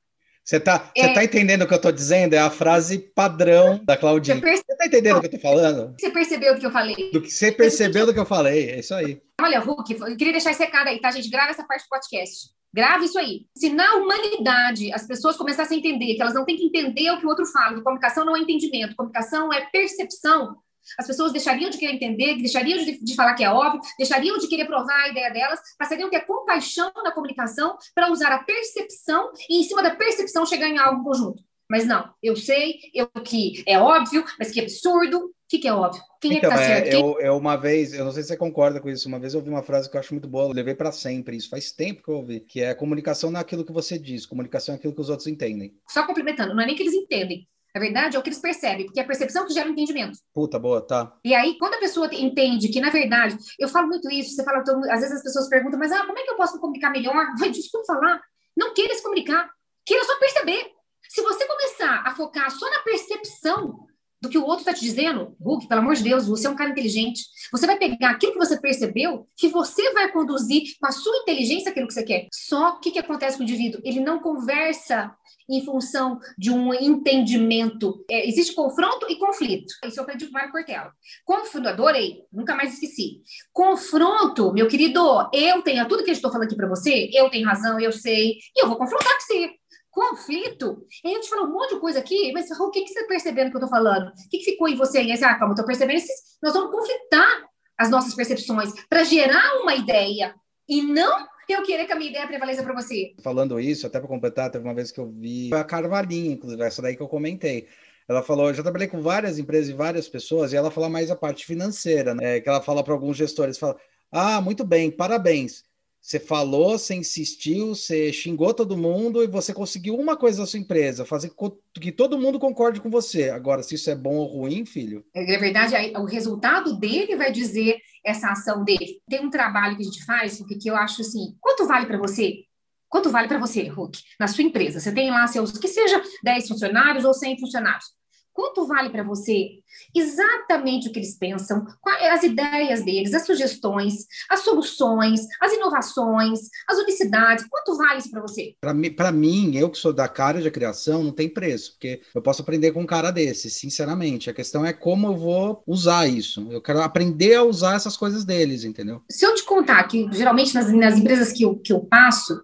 [0.51, 2.33] Você está é, tá entendendo o que eu estou dizendo?
[2.33, 4.35] É a frase padrão da Claudinha.
[4.35, 4.64] Você, perce...
[4.68, 5.96] você tá entendendo o que eu estou falando?
[5.98, 7.11] Você percebeu do que eu falei?
[7.14, 9.22] Do que você percebeu do que eu falei, é isso aí.
[9.42, 11.29] Olha, Hulk, eu queria deixar esse recado aí, tá, gente?
[11.29, 12.50] Grava essa parte do podcast.
[12.74, 13.46] Grave isso aí.
[13.55, 17.18] Se na humanidade as pessoas começassem a entender que elas não têm que entender o
[17.18, 20.57] que o outro fala, comunicação não é entendimento, comunicação é percepção,
[20.98, 24.48] as pessoas deixariam de querer entender, deixariam de, de, falar que é óbvio, deixariam de
[24.48, 29.31] querer provar a ideia delas, passariam a ter compaixão na comunicação para usar a percepção
[29.50, 31.44] e, em cima da percepção, chegar em algo conjunto.
[31.72, 35.17] Mas não, eu sei, eu que é óbvio, mas que é absurdo.
[35.20, 36.01] O que, que é óbvio?
[36.20, 36.96] Quem então, é que tá então, certo?
[36.96, 39.33] É, eu, eu, uma vez, eu não sei se você concorda com isso, uma vez
[39.33, 41.72] eu ouvi uma frase que eu acho muito boa, eu levei para sempre, isso faz
[41.72, 44.77] tempo que eu ouvi, que é comunicação não é aquilo que você diz, comunicação é
[44.77, 45.74] aquilo que os outros entendem.
[45.87, 48.86] Só complementando, não é nem que eles entendem, na verdade, é o que eles percebem,
[48.86, 50.18] porque é a percepção que gera o entendimento.
[50.34, 51.18] Puta, boa, tá.
[51.24, 54.60] E aí, quando a pessoa entende que, na verdade, eu falo muito isso, você fala,
[54.60, 57.25] às vezes as pessoas perguntam, mas ah, como é que eu posso me comunicar melhor?
[57.51, 58.22] Desculpa falar.
[58.57, 59.50] Não queira se comunicar,
[59.86, 60.72] queira só perceber.
[61.07, 63.88] Se você começar a focar só na percepção
[64.22, 66.55] do que o outro está te dizendo, Hulk, pelo amor de Deus, você é um
[66.55, 67.24] cara inteligente.
[67.51, 71.72] Você vai pegar aquilo que você percebeu, que você vai conduzir com a sua inteligência
[71.72, 72.27] aquilo que você quer.
[72.31, 73.81] Só que o que acontece com o indivíduo?
[73.84, 75.12] Ele não conversa
[75.50, 78.05] em função de um entendimento.
[78.10, 79.74] É, existe confronto e conflito.
[79.86, 80.92] Isso eu aprendi com o Mário Cortella.
[81.25, 83.22] Confronto, adorei, nunca mais esqueci.
[83.51, 87.48] Confronto, meu querido, eu tenho tudo que eu estou falando aqui para você, eu tenho
[87.48, 89.61] razão, eu sei, e eu vou confrontar com você
[89.92, 90.86] conflito.
[91.04, 93.08] E aí eu te um monte de coisa aqui, mas o que, que você está
[93.08, 94.08] percebendo que eu estou falando?
[94.08, 95.12] O que, que ficou em você aí?
[95.12, 95.98] Ah, calma, estou percebendo.
[95.98, 97.46] Esses, nós vamos conflitar
[97.77, 100.34] as nossas percepções para gerar uma ideia
[100.68, 103.14] e não eu querer que a minha ideia prevaleça para você.
[103.22, 106.82] Falando isso, até para completar, teve uma vez que eu vi a Carvalhinha, inclusive, essa
[106.82, 107.68] daí que eu comentei.
[108.08, 111.12] Ela falou, eu já trabalhei com várias empresas e várias pessoas, e ela fala mais
[111.12, 112.40] a parte financeira, né?
[112.40, 113.77] Que ela fala para alguns gestores, fala,
[114.12, 115.64] ah, muito bem, parabéns.
[116.01, 120.59] Você falou, você insistiu, você xingou todo mundo e você conseguiu uma coisa da sua
[120.59, 121.31] empresa, fazer
[121.79, 123.29] que todo mundo concorde com você.
[123.29, 125.05] Agora, se isso é bom ou ruim, filho.
[125.14, 129.00] É, na verdade, o resultado dele vai dizer essa ação dele.
[129.07, 132.46] Tem um trabalho que a gente faz, que eu acho assim: quanto vale para você
[132.92, 134.81] Quanto vale para você, Hulk, na sua empresa?
[134.81, 137.85] Você tem lá seus, que seja 10 funcionários ou 100 funcionários.
[138.33, 139.59] Quanto vale para você
[139.96, 141.65] exatamente o que eles pensam,
[142.11, 147.46] as ideias deles, as sugestões, as soluções, as inovações, as unicidades?
[147.50, 148.55] Quanto vale isso para você?
[148.96, 152.41] Para mim, eu que sou da cara de criação, não tem preço, porque eu posso
[152.41, 154.29] aprender com um cara desse, sinceramente.
[154.29, 156.48] A questão é como eu vou usar isso.
[156.51, 159.01] Eu quero aprender a usar essas coisas deles, entendeu?
[159.09, 162.41] Se eu te contar que, geralmente, nas, nas empresas que eu, que eu passo,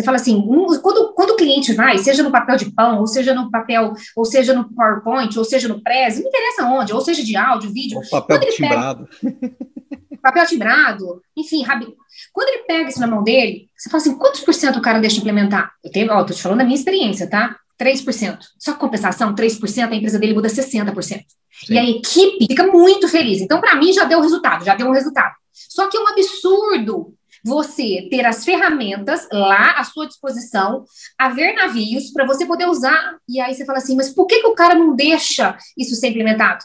[0.00, 0.42] você fala assim,
[0.82, 4.24] quando, quando o cliente vai, seja no papel de pão, ou seja no papel, ou
[4.24, 7.98] seja no PowerPoint, ou seja no Prezi, não interessa onde, ou seja de áudio, vídeo.
[7.98, 9.08] O papel timbrado.
[9.20, 9.54] Pega,
[10.22, 11.94] papel timbrado, enfim, rabi...
[12.32, 15.00] quando ele pega isso na mão dele, você fala assim, quantos por cento o cara
[15.00, 15.70] deixa implementar?
[15.84, 17.56] Eu tenho, ó, tô te falando da minha experiência, tá?
[17.78, 18.38] 3%.
[18.58, 20.94] Só compensação, 3%, a empresa dele muda 60%.
[21.02, 21.24] Sim.
[21.70, 23.40] E a equipe fica muito feliz.
[23.40, 25.34] Então, para mim, já deu resultado, já deu um resultado.
[25.52, 30.84] Só que é um absurdo você ter as ferramentas lá à sua disposição,
[31.18, 33.16] haver navios para você poder usar.
[33.28, 36.08] E aí você fala assim, mas por que, que o cara não deixa isso ser
[36.08, 36.64] implementado?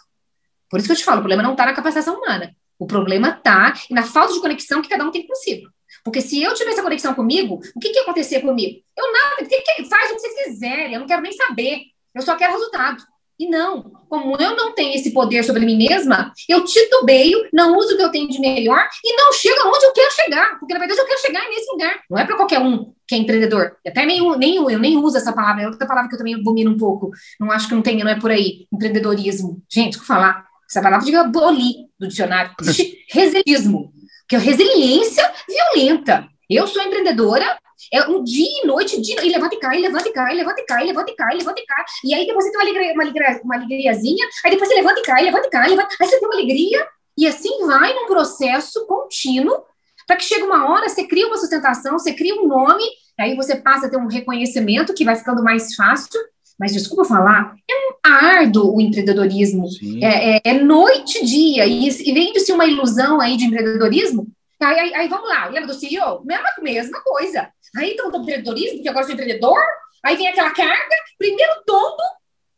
[0.70, 2.56] Por isso que eu te falo, o problema não está na capacitação humana.
[2.78, 5.70] O problema está na falta de conexão que cada um tem consigo.
[6.04, 8.80] Porque se eu tivesse a conexão comigo, o que, que ia acontecer comigo?
[8.98, 9.50] Eu nada,
[9.90, 11.84] faz o que vocês quiserem, eu não quero nem saber.
[12.14, 13.04] Eu só quero resultado.
[13.38, 17.94] E não, como eu não tenho esse poder sobre mim mesma, eu titubeio, não uso
[17.94, 20.80] o que eu tenho de melhor e não chego aonde eu quero chegar, porque na
[20.80, 22.00] verdade eu quero chegar nesse lugar.
[22.10, 23.76] Não é para qualquer um que é empreendedor.
[23.86, 26.72] Até nem, nem eu nem uso essa palavra, é outra palavra que eu também abomino
[26.72, 27.12] um pouco.
[27.40, 28.68] Não acho que não tem, não é por aí.
[28.74, 29.62] Empreendedorismo.
[29.70, 30.46] Gente, o que falar?
[30.70, 32.52] Essa palavra de aboli do dicionário.
[32.62, 33.92] Existe resiliismo,
[34.30, 36.28] que é resiliência violenta.
[36.50, 37.58] Eu sou empreendedora
[37.92, 40.66] é um dia e noite, dia, e levanta e cai, levanta e cai, levanta e
[40.66, 41.86] cai, levanta e cai, levanta e cai.
[42.04, 45.00] E aí depois você tem uma, alegria, uma, alegria, uma alegriazinha, aí depois você levanta
[45.00, 48.08] e cai, levanta e cai, levanta, aí você tem uma alegria, e assim vai num
[48.08, 49.64] processo contínuo,
[50.06, 52.84] para que chegue uma hora, você cria uma sustentação, você cria um nome,
[53.20, 56.20] aí você passa a ter um reconhecimento que vai ficando mais fácil.
[56.58, 59.68] Mas desculpa falar, é um árduo o empreendedorismo.
[60.02, 61.66] É, é, é, noite e dia.
[61.66, 64.28] E, e vende-se uma ilusão aí de empreendedorismo.
[64.62, 66.24] Aí, aí, aí, vamos lá, lembra do CEO?
[66.24, 67.50] Mesma, mesma coisa.
[67.76, 69.60] Aí então do empreendedorismo, porque agora sou empreendedor,
[70.04, 72.02] aí vem aquela carga, primeiro tombo,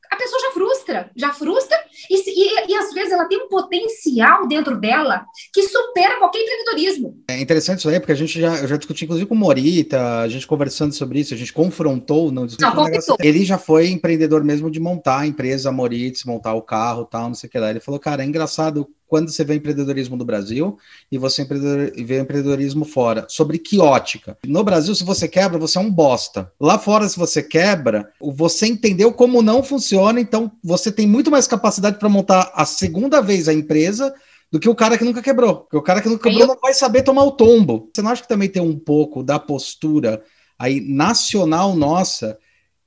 [0.10, 1.78] a pessoa já frustra, já frustra,
[2.10, 7.24] e, e, e, às vezes ela tem um potencial dentro dela que supera qualquer empreendedorismo.
[7.30, 10.20] É interessante isso aí, porque a gente já, eu já discuti, inclusive, com o Morita,
[10.20, 13.18] a gente conversando sobre isso, a gente confrontou, não não, confrontou.
[13.20, 17.36] Ele já foi empreendedor mesmo de montar a empresa Moritz, montar o carro tal, não
[17.36, 17.70] sei o que lá.
[17.70, 20.78] Ele falou, cara, é engraçado quando você vê empreendedorismo no Brasil
[21.12, 23.26] e você vê empreendedorismo fora.
[23.30, 24.38] Sobre que ótica?
[24.46, 26.52] No Brasil, se você quebra, você é um bosta.
[26.60, 31.48] Lá fora, se você quebra, você entendeu como não funciona, então você tem muito mais
[31.48, 34.13] capacidade para montar a segunda vez a empresa
[34.52, 35.62] do que o cara que nunca quebrou.
[35.62, 37.89] Porque o cara que nunca quebrou não vai saber tomar o tombo.
[37.93, 40.22] Você não acha que também tem um pouco da postura
[40.60, 42.38] aí nacional nossa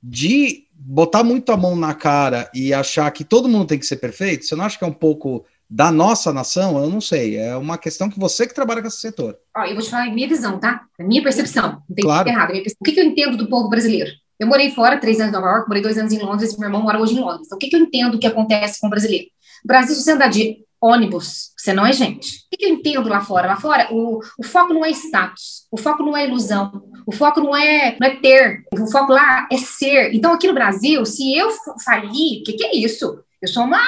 [0.01, 3.97] de botar muito a mão na cara e achar que todo mundo tem que ser
[3.97, 4.45] perfeito?
[4.45, 7.37] Você não acha que é um pouco da nossa nação, eu não sei.
[7.37, 9.37] É uma questão que você que trabalha com esse setor.
[9.55, 10.81] Ó, eu vou te falar a minha visão, tá?
[10.99, 11.81] A minha percepção.
[11.87, 12.27] Não tem claro.
[12.27, 12.51] errado.
[12.51, 14.11] O que, que eu entendo do povo brasileiro?
[14.37, 16.81] Eu morei fora, três anos em Nova York, morei dois anos em Londres, meu irmão
[16.81, 17.45] mora hoje em Londres.
[17.45, 19.27] Então, o que, que eu entendo que acontece com o brasileiro?
[19.63, 22.27] No Brasil, se você andar de ônibus, você não é gente.
[22.27, 23.47] O que, que eu entendo lá fora?
[23.47, 27.39] Lá fora, o, o foco não é status, o foco não é ilusão, o foco
[27.39, 30.13] não é, não é ter, o foco lá é ser.
[30.13, 31.49] Então, aqui no Brasil, se eu
[31.85, 33.23] falir, o que, que é isso?
[33.41, 33.81] Eu sou uma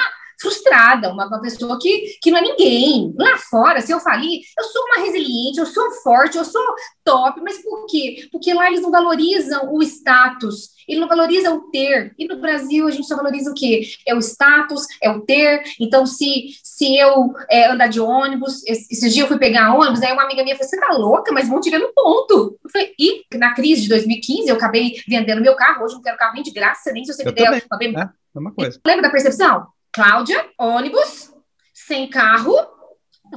[0.44, 3.14] frustrada, uma, uma pessoa que, que não é ninguém.
[3.18, 6.62] Lá fora, se eu falir, eu sou uma resiliente, eu sou forte, eu sou
[7.02, 8.28] top, mas por quê?
[8.30, 12.14] Porque lá eles não valorizam o status, eles não valorizam o ter.
[12.18, 13.82] E no Brasil a gente só valoriza o quê?
[14.06, 15.62] É o status, é o ter.
[15.80, 20.02] Então, se, se eu é, andar de ônibus, esse, esses dias eu fui pegar ônibus,
[20.02, 22.58] aí uma amiga minha falou: você tá louca, mas vão tirar no ponto.
[22.62, 26.18] Eu falei, e na crise de 2015 eu acabei vendendo meu carro, hoje não quero
[26.18, 27.66] carro nem de graça, nem se você eu me der.
[27.66, 28.14] Também, uma...
[28.34, 28.78] é, uma coisa.
[28.86, 29.73] Lembra da percepção?
[29.94, 31.30] Cláudia, ônibus,
[31.72, 32.56] sem carro,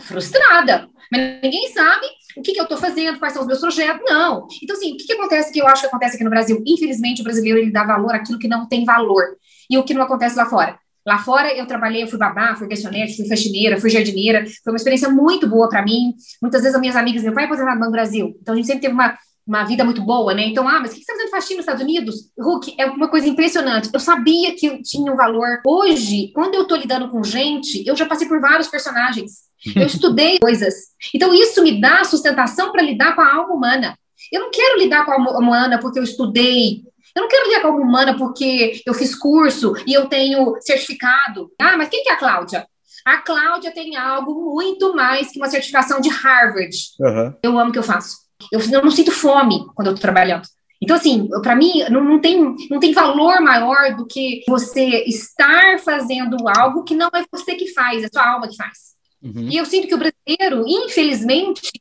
[0.02, 0.90] frustrada.
[1.12, 4.48] Mas ninguém sabe o que, que eu estou fazendo, quais são os meus projetos, não.
[4.62, 6.62] Então, assim, o que, que acontece que eu acho que acontece aqui no Brasil?
[6.66, 9.38] Infelizmente, o brasileiro ele dá valor àquilo que não tem valor.
[9.70, 10.80] E o que não acontece lá fora.
[11.06, 14.44] Lá fora eu trabalhei, eu fui babá, fui garçonete, fui faxineira, fui jardineira.
[14.64, 16.14] Foi uma experiência muito boa para mim.
[16.42, 18.36] Muitas vezes as minhas amigas, meu pai é aposentado no Brasil.
[18.42, 19.16] Então a gente sempre teve uma
[19.48, 20.46] uma vida muito boa, né?
[20.46, 22.16] Então, ah, mas o que você está fazendo faxina nos Estados Unidos?
[22.38, 23.90] Hulk, é uma coisa impressionante.
[23.94, 25.62] Eu sabia que tinha um valor.
[25.66, 29.48] Hoje, quando eu estou lidando com gente, eu já passei por vários personagens.
[29.74, 30.74] Eu estudei coisas.
[31.16, 33.98] Então, isso me dá sustentação para lidar com a alma humana.
[34.32, 36.84] Eu não quero lidar com a alma humana porque eu estudei.
[37.16, 40.58] Eu não quero lidar com a alma humana porque eu fiz curso e eu tenho
[40.60, 41.50] certificado.
[41.60, 42.68] Ah, mas quem que é a Cláudia?
[43.06, 46.76] A Cláudia tem algo muito mais que uma certificação de Harvard.
[47.00, 47.34] Uhum.
[47.42, 48.27] Eu amo o que eu faço.
[48.52, 50.48] Eu, eu não sinto fome quando eu estou trabalhando.
[50.82, 55.80] Então, assim, para mim, não, não, tem, não tem valor maior do que você estar
[55.80, 58.96] fazendo algo que não é você que faz, é sua alma que faz.
[59.22, 59.50] Uhum.
[59.50, 61.72] E eu sinto que o brasileiro, infelizmente,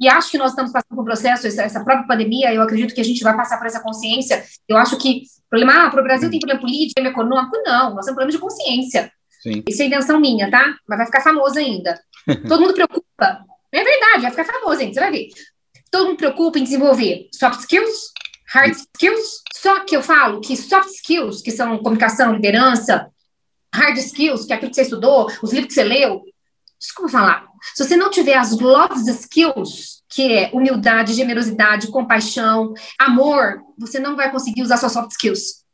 [0.00, 2.94] e acho que nós estamos passando por um processo, essa, essa, própria pandemia, eu acredito
[2.94, 4.44] que a gente vai passar por essa consciência.
[4.68, 8.04] Eu acho que problema, ah, para o Brasil tem problema político, problema econômico, não, nós
[8.04, 9.12] temos problema de consciência.
[9.42, 9.62] Sim.
[9.68, 10.74] Isso é invenção minha, tá?
[10.88, 12.00] Mas vai ficar famoso ainda.
[12.48, 13.44] Todo mundo preocupa.
[13.72, 15.28] É verdade, vai ficar famoso ainda, você vai ver.
[15.90, 18.12] Todo mundo preocupa em desenvolver soft skills,
[18.48, 19.42] hard skills.
[19.54, 23.10] Só que eu falo que soft skills, que são comunicação, liderança,
[23.74, 26.22] hard skills, que é aquilo que você estudou, os livros que você leu,
[26.78, 33.60] desculpa falar, se você não tiver as love skills, que é humildade, generosidade, compaixão, amor,
[33.76, 35.64] você não vai conseguir usar suas soft skills.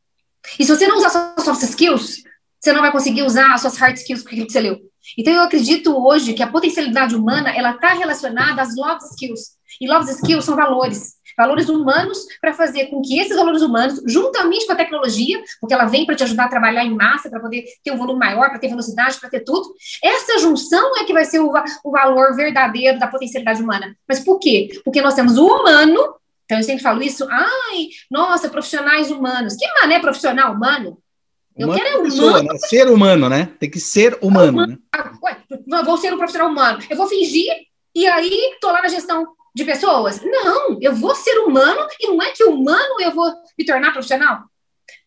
[0.59, 2.23] E se você não usar suas soft skills,
[2.59, 4.79] você não vai conseguir usar as suas hard skills com aquilo que você leu.
[5.17, 9.55] Então, eu acredito hoje que a potencialidade humana, ela está relacionada às love skills.
[9.79, 14.65] E love skills são valores valores humanos para fazer com que esses valores humanos, juntamente
[14.65, 17.65] com a tecnologia, porque ela vem para te ajudar a trabalhar em massa, para poder
[17.83, 21.25] ter um volume maior, para ter velocidade, para ter tudo, essa junção é que vai
[21.25, 21.51] ser o,
[21.83, 23.95] o valor verdadeiro da potencialidade humana.
[24.07, 24.69] Mas por quê?
[24.83, 26.15] Porque nós temos o humano,
[26.45, 29.55] então eu sempre falo isso, ai, nossa, profissionais humanos.
[29.55, 30.97] Que mané profissional humano?
[31.57, 32.11] Eu humano quero é humano.
[32.11, 32.57] Pessoa, né?
[32.57, 33.49] Ser humano, né?
[33.59, 34.51] Tem que ser humano.
[34.51, 34.73] humano.
[34.73, 35.11] Né?
[35.23, 36.79] Ué, eu vou ser um profissional humano.
[36.89, 37.51] Eu vou fingir
[37.95, 40.21] e aí tô lá na gestão de pessoas?
[40.21, 44.43] Não, eu vou ser humano e não é que humano eu vou me tornar profissional.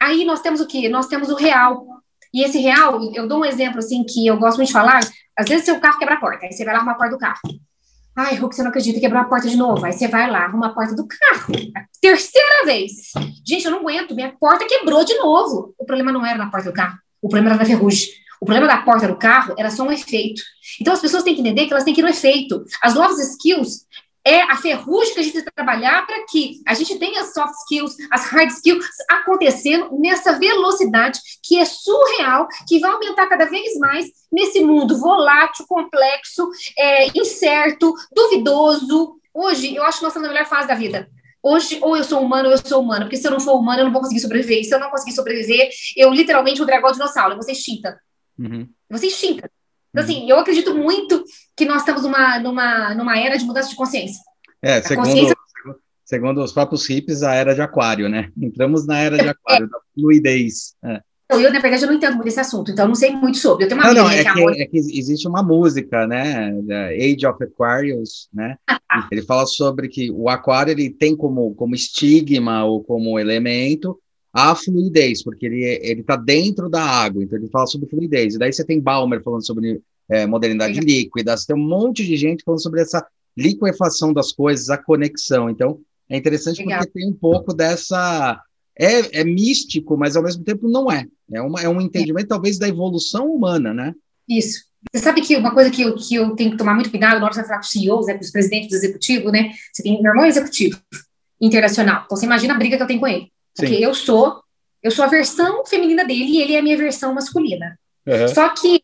[0.00, 0.88] Aí nós temos o quê?
[0.88, 1.86] Nós temos o real.
[2.32, 5.00] E esse real, eu dou um exemplo assim que eu gosto muito de falar.
[5.36, 7.18] Às vezes seu carro quebra a porta, aí você vai lá arrumar a porta do
[7.18, 7.40] carro.
[8.18, 9.86] Ai, Hulk, você não acredita, quebrou a porta de novo.
[9.86, 11.54] Aí você vai lá, arruma a porta do carro.
[11.76, 13.12] A terceira vez.
[13.46, 15.72] Gente, eu não aguento, minha porta quebrou de novo.
[15.78, 18.08] O problema não era na porta do carro, o problema era na ferrugem.
[18.40, 20.42] O problema da porta do carro era só um efeito.
[20.80, 22.64] Então as pessoas têm que entender que elas têm que ir no efeito.
[22.82, 23.86] As novas skills,
[24.24, 27.32] é a ferrugem que a gente tem que trabalhar para que a gente tenha as
[27.32, 33.46] soft skills, as hard skills acontecendo nessa velocidade que é surreal, que vai aumentar cada
[33.46, 39.16] vez mais nesse mundo volátil, complexo, é, incerto, duvidoso.
[39.32, 41.08] Hoje, eu acho que nós estamos na melhor fase da vida.
[41.42, 43.80] Hoje, ou eu sou humano ou eu sou humano, porque se eu não for humano,
[43.80, 44.60] eu não vou conseguir sobreviver.
[44.60, 47.98] E se eu não conseguir sobreviver, eu literalmente vou dragão dinossauro, eu vou ser extinta.
[48.38, 48.68] Uhum.
[48.90, 49.50] Vou ser extinta.
[49.90, 51.24] Então, assim, eu acredito muito
[51.58, 54.22] que nós estamos numa, numa, numa era de mudança de consciência.
[54.62, 55.36] É, segundo, consciência...
[56.04, 58.30] segundo os próprios hippies, a era de aquário, né?
[58.40, 59.30] Entramos na era de é.
[59.30, 59.68] aquário, é.
[59.68, 60.74] da fluidez.
[60.84, 61.00] É.
[61.30, 63.64] Eu, na verdade, eu não entendo muito esse assunto, então eu não sei muito sobre.
[63.64, 66.54] Eu tenho uma não, não, é que, é, é que existe uma música, né?
[66.96, 68.56] Age of Aquarius, né?
[69.12, 74.00] ele fala sobre que o aquário ele tem como, como estigma ou como elemento
[74.32, 78.34] a fluidez, porque ele ele está dentro da água, então ele fala sobre fluidez.
[78.34, 82.16] E daí você tem Balmer falando sobre é, modernidade líquida, você tem um monte de
[82.16, 85.48] gente falando sobre essa liquefação das coisas, a conexão.
[85.50, 86.80] Então é interessante Legal.
[86.80, 88.42] porque tem um pouco dessa
[88.78, 91.06] é, é, místico, mas ao mesmo tempo não é.
[91.32, 92.28] É, uma, é um entendimento é.
[92.28, 93.94] talvez da evolução humana, né?
[94.28, 94.66] Isso.
[94.92, 97.26] Você sabe que uma coisa que eu, que eu tenho que tomar muito cuidado na
[97.26, 99.50] hora de falar com os CEOs, né, com os presidentes do executivo, né?
[99.72, 100.80] Você tem meu irmão é executivo
[101.40, 102.02] internacional.
[102.04, 103.30] Então você imagina a briga que eu tenho com ele.
[103.54, 103.82] Porque Sim.
[103.82, 104.40] eu sou,
[104.82, 107.78] eu sou a versão feminina dele e ele é a minha versão masculina.
[108.06, 108.28] Uhum.
[108.28, 108.82] Só que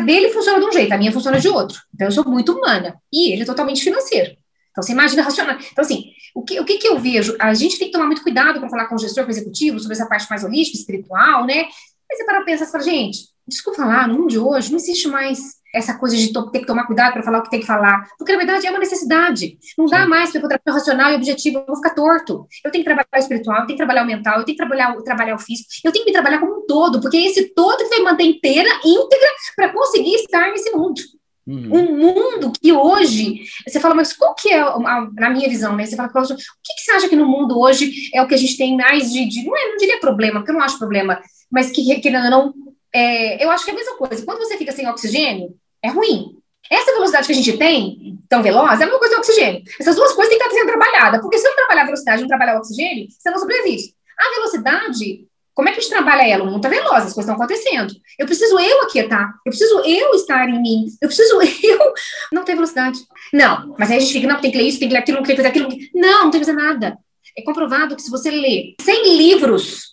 [0.00, 1.80] dele funciona de um jeito, a minha funciona de outro.
[1.94, 4.36] Então eu sou muito humana e ele é totalmente financeiro.
[4.70, 5.56] Então você imagina racional.
[5.56, 7.36] Então, assim, o que, o que, que eu vejo?
[7.38, 9.78] A gente tem que tomar muito cuidado para falar com o gestor, com o executivo,
[9.78, 11.64] sobre essa parte mais holística, espiritual, né?
[12.08, 15.08] Mas você para pensar, você fala, gente, desculpa falar, no mundo de hoje não existe
[15.08, 18.06] mais essa coisa de ter que tomar cuidado para falar o que tem que falar,
[18.18, 19.58] porque na verdade é uma necessidade.
[19.78, 22.46] Não dá mais para eu trabalhar racional e objetivo, eu vou ficar torto.
[22.64, 24.64] Eu tenho que trabalhar o espiritual, eu tenho que trabalhar o mental, eu tenho que
[24.64, 27.54] trabalhar, trabalhar o físico, eu tenho que me trabalhar como um todo, porque é esse
[27.54, 31.00] todo que vai manter inteira, íntegra, para conseguir estar nesse mundo.
[31.44, 31.70] Uhum.
[31.72, 35.84] Um mundo que hoje, você fala, mas qual que é, a, na minha visão, né?
[35.84, 38.38] Você fala, o que, que você acha que no mundo hoje é o que a
[38.38, 41.20] gente tem mais de, de não, é, não diria problema, porque eu não acho problema,
[41.50, 42.54] mas que, que não,
[42.94, 44.24] é, eu acho que é a mesma coisa.
[44.24, 46.38] Quando você fica sem oxigênio, é ruim.
[46.70, 49.62] Essa velocidade que a gente tem, tão veloz, é a mesma coisa do oxigênio.
[49.78, 52.22] Essas duas coisas têm que estar sendo trabalhadas, porque se não trabalhar a velocidade e
[52.22, 53.94] não trabalhar o oxigênio, você não sobrevive.
[54.18, 56.44] A velocidade, como é que a gente trabalha ela?
[56.44, 57.92] O mundo está veloz, as coisas estão acontecendo.
[58.18, 61.92] Eu preciso eu aquietar, eu preciso eu estar em mim, eu preciso eu
[62.32, 62.98] não ter velocidade.
[63.32, 65.18] Não, mas aí a gente fica, não, tem que ler isso, tem que ler aquilo,
[65.18, 65.68] tem que fazer aquilo.
[65.94, 66.96] Não, não tem que fazer nada.
[67.36, 69.92] É comprovado que se você lê 100 livros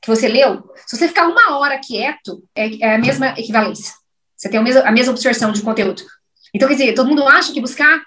[0.00, 3.94] que você leu, se você ficar uma hora quieto, é, é a mesma equivalência.
[4.42, 6.02] Você tem a mesma, a mesma absorção de conteúdo.
[6.52, 8.02] Então, quer dizer, todo mundo acha que buscar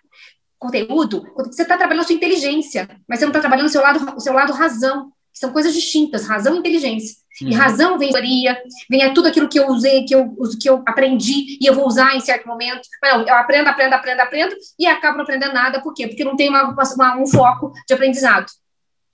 [0.60, 4.17] conteúdo, você está trabalhando a sua inteligência, mas você não está trabalhando o seu lado,
[4.17, 7.15] o seu lado razão, que são coisas distintas, razão e inteligência.
[7.41, 7.50] Uhum.
[7.50, 8.58] E razão vem teoria,
[8.89, 12.13] vem tudo aquilo que eu usei, que eu, que eu aprendi e eu vou usar
[12.17, 12.82] em certo momento.
[13.02, 15.82] Mas não, eu aprendo, aprendo, aprendo, aprendo e acabo não aprendendo nada.
[15.82, 16.06] Por quê?
[16.08, 18.48] Porque não tem uma, uma um foco de aprendizado.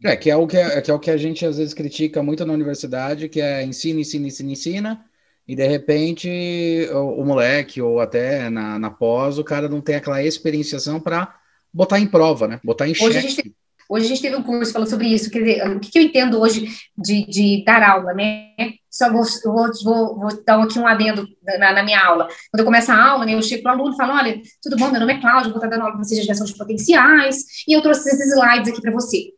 [0.03, 2.23] É, que é, o que, é, que é o que a gente às vezes critica
[2.23, 5.05] muito na universidade, que é ensina, ensina, ensina, ensina,
[5.51, 9.95] e de repente o, o moleque, ou até na, na pós, o cara não tem
[9.95, 11.35] aquela experienciação para
[11.73, 12.57] botar em prova, né?
[12.63, 13.53] Botar em hoje xeque.
[13.89, 16.39] Hoje a gente teve um curso falando sobre isso, quer dizer, o que, eu entendo
[16.39, 18.53] hoje de, de dar aula, né?
[18.89, 22.29] Só vou, vou, vou, vou dar aqui um adendo na, na, minha aula.
[22.49, 24.77] Quando eu começo a aula, né, eu chego para o aluno e falo, olha, tudo
[24.77, 27.43] bom, meu nome é Cláudio, vou estar dando aula para vocês de gestão de potenciais,
[27.67, 29.33] e eu trouxe esses slides aqui para você.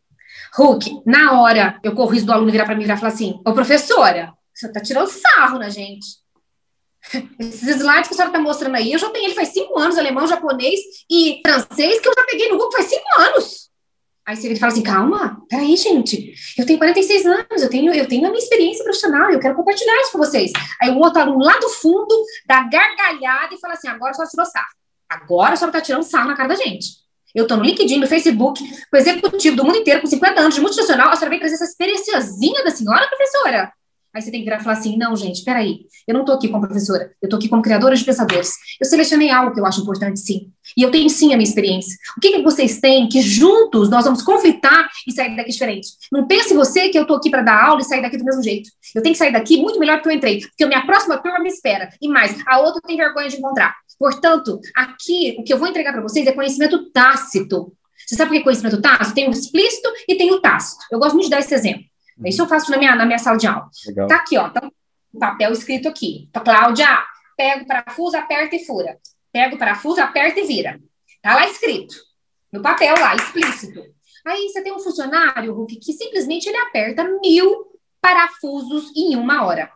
[0.54, 3.12] Hulk, na hora, eu corro risco do aluno virar para mim e virar e falar
[3.12, 6.06] assim, ô professora, você está tirando sarro na gente.
[7.38, 9.98] Esses slides que a senhora está mostrando aí, eu já tenho ele faz cinco anos,
[9.98, 13.64] alemão, japonês e francês, que eu já peguei no Google faz cinco anos.
[14.26, 18.26] Aí você fala assim, calma, peraí, gente, eu tenho 46 anos, eu tenho, eu tenho
[18.26, 20.50] a minha experiência profissional, eu quero compartilhar isso com vocês.
[20.80, 24.30] Aí o outro aluno lá do fundo dá gargalhada e fala assim, agora a senhora
[24.30, 24.66] tirou sarro.
[25.10, 27.04] Agora a senhora está tirando sarro na cara da gente.
[27.34, 30.60] Eu estou no LinkedIn, no Facebook, com executivo do mundo inteiro, com 50 anos de
[30.62, 33.70] multinacional, a senhora vem trazer essa experienciazinha da senhora, professora?
[34.14, 36.48] Aí você tem que virar e falar assim: não, gente, peraí, eu não estou aqui
[36.48, 38.52] como professora, eu estou aqui como criadora de pensadores.
[38.80, 40.52] Eu selecionei algo que eu acho importante, sim.
[40.76, 41.96] E eu tenho sim a minha experiência.
[42.16, 45.88] O que, que vocês têm que juntos nós vamos conflitar e sair daqui diferente?
[46.12, 48.42] Não pense você que eu estou aqui para dar aula e sair daqui do mesmo
[48.42, 48.70] jeito.
[48.94, 51.18] Eu tenho que sair daqui muito melhor do que eu entrei, porque a minha próxima
[51.18, 51.88] turma me espera.
[52.00, 53.74] E mais, a outra tem vergonha de encontrar.
[53.98, 57.72] Portanto, aqui o que eu vou entregar para vocês é conhecimento tácito.
[58.06, 59.14] Você sabe o que é conhecimento tácito?
[59.14, 60.84] Tem o explícito e tem o tácito.
[60.90, 61.84] Eu gosto muito de dar esse exemplo.
[62.18, 62.26] Uhum.
[62.26, 63.68] Isso eu faço na minha, na minha sala de aula.
[63.86, 64.08] Legal.
[64.08, 64.50] Tá aqui, ó.
[65.12, 66.28] Um papel escrito aqui.
[66.32, 67.04] Cláudia,
[67.36, 68.98] pega o parafuso, aperta e fura.
[69.32, 70.80] Pega o parafuso, aperta e vira.
[71.22, 71.94] Tá lá escrito.
[72.52, 73.82] No papel lá, explícito.
[74.26, 77.66] Aí você tem um funcionário, Hulk, que simplesmente ele aperta mil
[78.00, 79.70] parafusos em uma hora.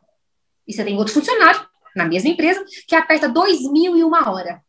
[0.66, 4.62] E você tem outro funcionário, na mesma empresa, que aperta dois mil em uma hora.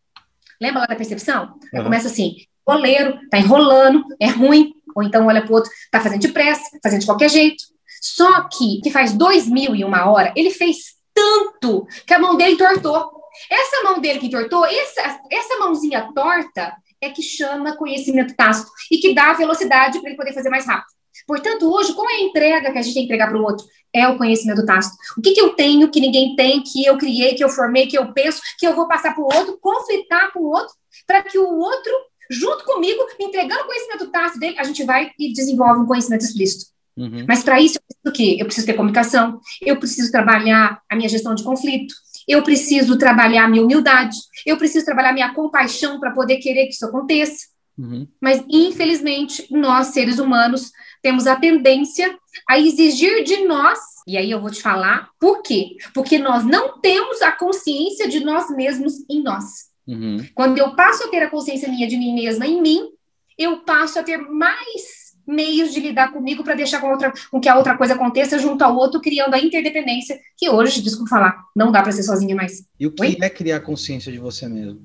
[0.59, 1.59] Lembra lá da percepção?
[1.73, 1.83] Uhum.
[1.83, 6.21] Começa assim, goleiro, tá enrolando, é ruim, ou então olha para o outro, tá fazendo
[6.21, 7.63] depressa, fazendo de qualquer jeito.
[8.01, 10.77] Só que, que faz dois mil e uma hora, ele fez
[11.13, 13.11] tanto que a mão dele tortou.
[13.49, 18.97] Essa mão dele que tortou, essa, essa mãozinha torta é que chama conhecimento tácito e
[18.97, 20.99] que dá velocidade para ele poder fazer mais rápido.
[21.25, 23.65] Portanto, hoje, qual é a entrega que a gente tem que entregar para o outro?
[23.93, 24.95] É o conhecimento tácito.
[25.17, 27.97] O que, que eu tenho que ninguém tem, que eu criei, que eu formei, que
[27.97, 30.73] eu penso, que eu vou passar para o outro, conflitar com o outro,
[31.05, 31.93] para que o outro
[32.29, 36.65] junto comigo, entregando o conhecimento tácito dele, a gente vai e desenvolve um conhecimento explícito.
[36.95, 37.25] Uhum.
[37.27, 38.37] Mas para isso, eu preciso do quê?
[38.39, 41.95] Eu preciso ter comunicação, eu preciso trabalhar a minha gestão de conflito,
[42.27, 46.65] eu preciso trabalhar a minha humildade, eu preciso trabalhar a minha compaixão para poder querer
[46.65, 47.47] que isso aconteça.
[47.77, 48.05] Uhum.
[48.21, 52.13] Mas, infelizmente, nós, seres humanos, temos a tendência
[52.47, 55.77] a exigir de nós, e aí eu vou te falar por quê?
[55.93, 59.68] Porque nós não temos a consciência de nós mesmos em nós.
[59.89, 60.23] Uhum.
[60.35, 62.89] Quando eu passo a ter a consciência minha de mim mesma em mim,
[63.35, 67.49] eu passo a ter mais meios de lidar comigo para deixar com, outra, com que
[67.49, 71.71] a outra coisa aconteça junto ao outro, criando a interdependência, que hoje, desculpa falar, não
[71.71, 72.63] dá para ser sozinha mais.
[72.79, 73.17] E o que Oi?
[73.19, 74.79] é criar consciência de você mesmo?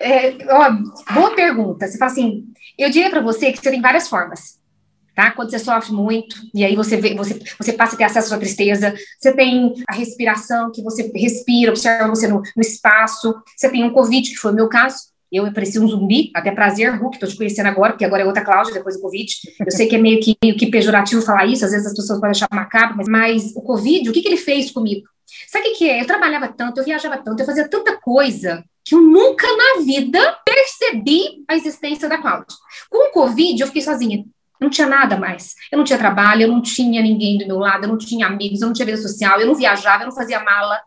[0.00, 0.70] É, ó,
[1.14, 1.86] boa pergunta.
[1.86, 2.46] Você fala assim,
[2.78, 4.58] eu diria para você que você tem várias formas
[5.18, 5.32] tá?
[5.32, 8.28] Quando você sofre muito, e aí você vê, você, você passa a ter acesso à
[8.28, 13.68] sua tristeza, você tem a respiração, que você respira, observa você no, no espaço, você
[13.68, 17.16] tem um Covid, que foi o meu caso, eu parecia um zumbi, até prazer, Hulk,
[17.16, 19.26] estou te conhecendo agora, porque agora é outra Cláudia, depois do Covid.
[19.58, 22.20] Eu sei que é meio que, meio que pejorativo falar isso, às vezes as pessoas
[22.20, 25.02] podem achar macabro, mas, mas o Covid, o que, que ele fez comigo?
[25.48, 26.00] Sabe o que, que é?
[26.00, 30.38] Eu trabalhava tanto, eu viajava tanto, eu fazia tanta coisa, que eu nunca na vida
[30.44, 32.56] percebi a existência da Cláudia.
[32.88, 34.24] Com o Covid, eu fiquei sozinha.
[34.60, 35.54] Não tinha nada mais.
[35.70, 38.60] Eu não tinha trabalho, eu não tinha ninguém do meu lado, eu não tinha amigos,
[38.60, 40.80] eu não tinha vida social, eu não viajava, eu não fazia mala.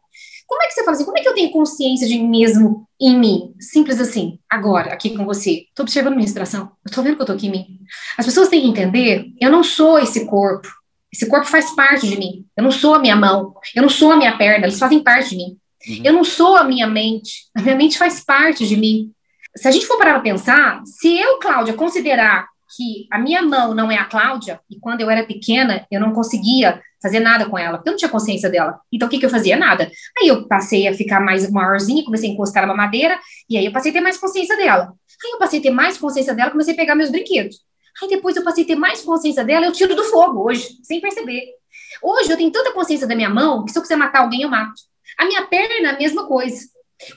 [0.48, 1.06] Como é que você fala assim?
[1.06, 3.54] Como é que eu tenho consciência de mim mesmo em mim?
[3.58, 5.66] Simples assim, agora, aqui com você.
[5.70, 6.72] Estou observando minha respiração.
[6.86, 7.80] Estou vendo que eu estou aqui em mim.
[8.18, 10.68] As pessoas têm que entender, eu não sou esse corpo.
[11.12, 12.46] Esse corpo faz parte de mim.
[12.56, 13.54] Eu não sou a minha mão.
[13.76, 14.66] Eu não sou a minha perna.
[14.66, 15.58] Eles fazem parte de mim.
[15.88, 16.02] Uhum.
[16.04, 17.50] Eu não sou a minha mente.
[17.56, 19.12] A minha mente faz parte de mim.
[19.56, 23.74] Se a gente for parar para pensar, se eu, Cláudia, considerar que a minha mão
[23.74, 27.58] não é a Cláudia, e quando eu era pequena, eu não conseguia fazer nada com
[27.58, 28.80] ela, porque eu não tinha consciência dela.
[28.92, 29.58] Então, o que, que eu fazia?
[29.58, 29.92] Nada.
[30.20, 33.72] Aí eu passei a ficar mais maiorzinha, comecei a encostar na madeira, e aí eu
[33.72, 34.94] passei a ter mais consciência dela.
[35.24, 37.58] Aí eu passei a ter mais consciência dela, comecei a pegar meus brinquedos.
[38.02, 41.02] Aí depois eu passei a ter mais consciência dela, eu tiro do fogo hoje, sem
[41.02, 41.44] perceber.
[42.02, 44.50] Hoje eu tenho tanta consciência da minha mão, que se eu quiser matar alguém, eu
[44.50, 44.82] mato.
[45.18, 46.66] A minha perna, a mesma coisa.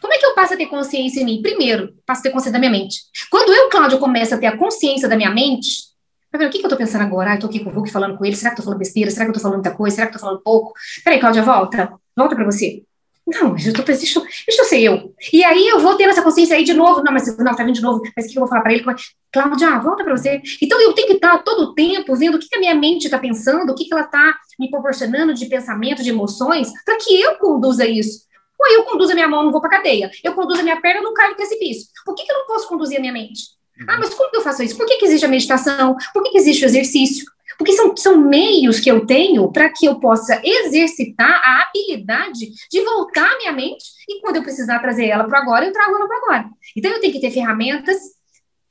[0.00, 1.42] Como é que eu passo a ter consciência em mim?
[1.42, 3.00] Primeiro, passo a ter consciência da minha mente.
[3.30, 5.94] Quando eu, Cláudio, começo a ter a consciência da minha mente,
[6.34, 7.30] o que, que eu tô pensando agora?
[7.30, 8.34] Ah, aqui com o Hulk falando com ele.
[8.34, 9.10] Será que eu falando besteira?
[9.10, 9.96] Será que eu falando muita coisa?
[9.96, 10.72] Será que eu falando pouco?
[11.04, 11.92] Peraí, Cláudia, volta.
[12.16, 12.82] Volta para você.
[13.26, 15.14] Não, mas eu tô pensando, deixa, eu ser eu.
[15.32, 17.02] E aí eu vou ter essa consciência aí de novo.
[17.02, 18.02] Não, mas não, tá vindo de novo.
[18.14, 18.84] Mas o que eu vou falar para ele?
[19.32, 20.42] Cláudia, volta para você.
[20.60, 23.04] Então eu tenho que estar todo o tempo vendo o que, que a minha mente
[23.04, 27.18] está pensando, o que, que ela está me proporcionando de pensamento, de emoções, para que
[27.18, 28.24] eu conduza isso.
[28.64, 30.10] Ou eu conduzo a minha mão, não vou para cadeia.
[30.22, 31.86] Eu conduzo a minha perna, não caio no precipício.
[32.04, 33.42] Por que, que eu não posso conduzir a minha mente?
[33.88, 34.76] Ah, mas como que eu faço isso?
[34.76, 35.96] Por que, que existe a meditação?
[36.12, 37.26] Por que, que existe o exercício?
[37.58, 42.80] Porque são, são meios que eu tenho para que eu possa exercitar a habilidade de
[42.82, 46.06] voltar à minha mente e quando eu precisar trazer ela para agora, eu trago ela
[46.06, 46.50] para agora.
[46.76, 47.98] Então eu tenho que ter ferramentas,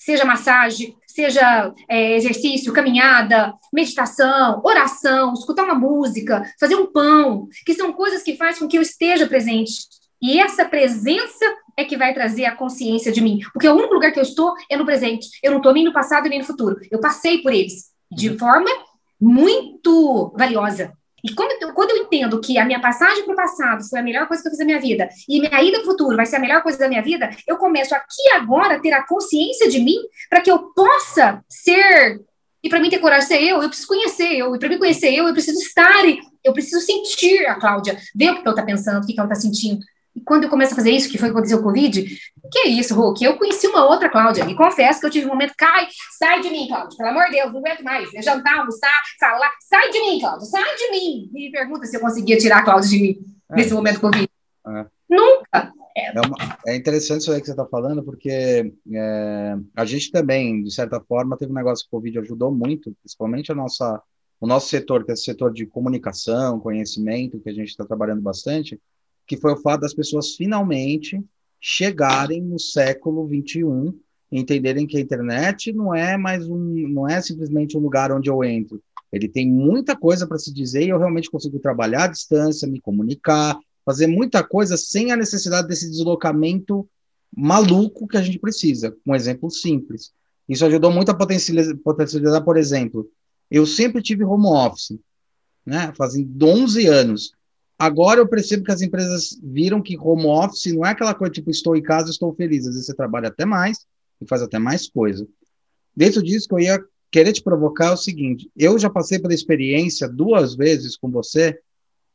[0.04, 7.74] seja massagem, seja é, exercício, caminhada, meditação, oração, escutar uma música, fazer um pão, que
[7.74, 9.74] são coisas que fazem com que eu esteja presente.
[10.22, 11.46] E essa presença
[11.78, 13.40] é que vai trazer a consciência de mim.
[13.54, 15.28] Porque o único lugar que eu estou é no presente.
[15.42, 16.78] Eu não estou nem no passado nem no futuro.
[16.92, 18.38] Eu passei por eles de uhum.
[18.38, 18.70] forma
[19.20, 20.94] muito valiosa.
[21.24, 24.04] E quando eu, quando eu entendo que a minha passagem para o passado foi a
[24.04, 26.26] melhor coisa que eu fiz na minha vida, e minha ida para o futuro vai
[26.26, 29.70] ser a melhor coisa da minha vida, eu começo aqui agora a ter a consciência
[29.70, 29.98] de mim
[30.30, 32.20] para que eu possa ser.
[32.62, 34.56] E para mim ter coragem de ser eu, eu preciso conhecer eu.
[34.56, 36.04] E para mim conhecer eu, eu preciso estar,
[36.44, 39.36] eu preciso sentir a Cláudia, ver o que ela está pensando, o que ela está
[39.36, 39.82] sentindo.
[40.16, 42.06] E quando eu começo a fazer isso, que foi quando aconteceu o Covid,
[42.52, 43.24] que é isso, Hulk?
[43.24, 45.88] Eu conheci uma outra Cláudia, e confesso que eu tive um momento, cai,
[46.20, 48.14] sai de mim, Cláudia, pelo amor de Deus, não aguento mais.
[48.14, 51.30] É jantar, almoçar, falar, sai de mim, Cláudia, sai de mim.
[51.34, 53.18] E me pergunta se eu conseguia tirar a Cláudia de mim
[53.52, 53.56] é.
[53.56, 54.30] nesse momento Covid.
[54.68, 54.86] É.
[55.10, 55.74] Nunca.
[55.96, 56.08] É.
[56.08, 60.64] É, uma, é, interessante isso aí que você está falando, porque é, a gente também,
[60.64, 64.02] de certa forma, teve um negócio que o Covid ajudou muito, principalmente a nossa,
[64.42, 68.22] o nosso setor, que é o setor de comunicação, conhecimento, que a gente está trabalhando
[68.22, 68.80] bastante,
[69.26, 71.24] que foi o fato das pessoas finalmente
[71.60, 73.98] chegarem no século 21
[74.32, 76.58] e entenderem que a internet não é mais um,
[76.90, 78.82] não é simplesmente um lugar onde eu entro.
[79.12, 82.82] Ele tem muita coisa para se dizer e eu realmente consigo trabalhar à distância, me
[82.82, 86.88] comunicar, fazer muita coisa sem a necessidade desse deslocamento
[87.36, 88.96] maluco que a gente precisa.
[89.06, 90.12] Um exemplo simples.
[90.48, 93.10] Isso ajudou muito a potencializar, potencializar por exemplo,
[93.50, 94.98] eu sempre tive home office,
[95.66, 95.94] né?
[95.96, 97.34] Fazem 11 anos.
[97.78, 101.50] Agora eu percebo que as empresas viram que home office não é aquela coisa tipo
[101.50, 102.68] estou em casa, estou feliz.
[102.68, 103.86] Às vezes você trabalha até mais
[104.22, 105.28] e faz até mais coisa.
[105.96, 109.34] Dentro disso que eu ia querer te provocar é o seguinte: eu já passei pela
[109.34, 111.60] experiência duas vezes com você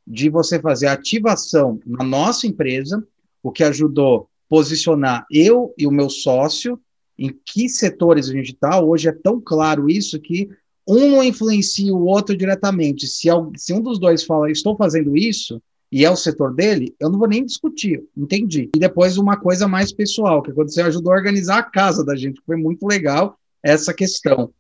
[0.07, 3.07] de você fazer ativação na nossa empresa,
[3.43, 6.81] o que ajudou posicionar eu e o meu sócio
[7.19, 8.81] em que setores a gente está.
[8.81, 10.49] Hoje é tão claro isso que
[10.89, 13.07] um não influencia o outro diretamente.
[13.07, 15.61] Se, se um dos dois fala, estou fazendo isso,
[15.93, 18.71] e é o setor dele, eu não vou nem discutir, entendi.
[18.75, 22.41] E depois uma coisa mais pessoal, que você ajudou a organizar a casa da gente,
[22.45, 24.51] foi muito legal essa questão.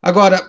[0.00, 0.40] Agora,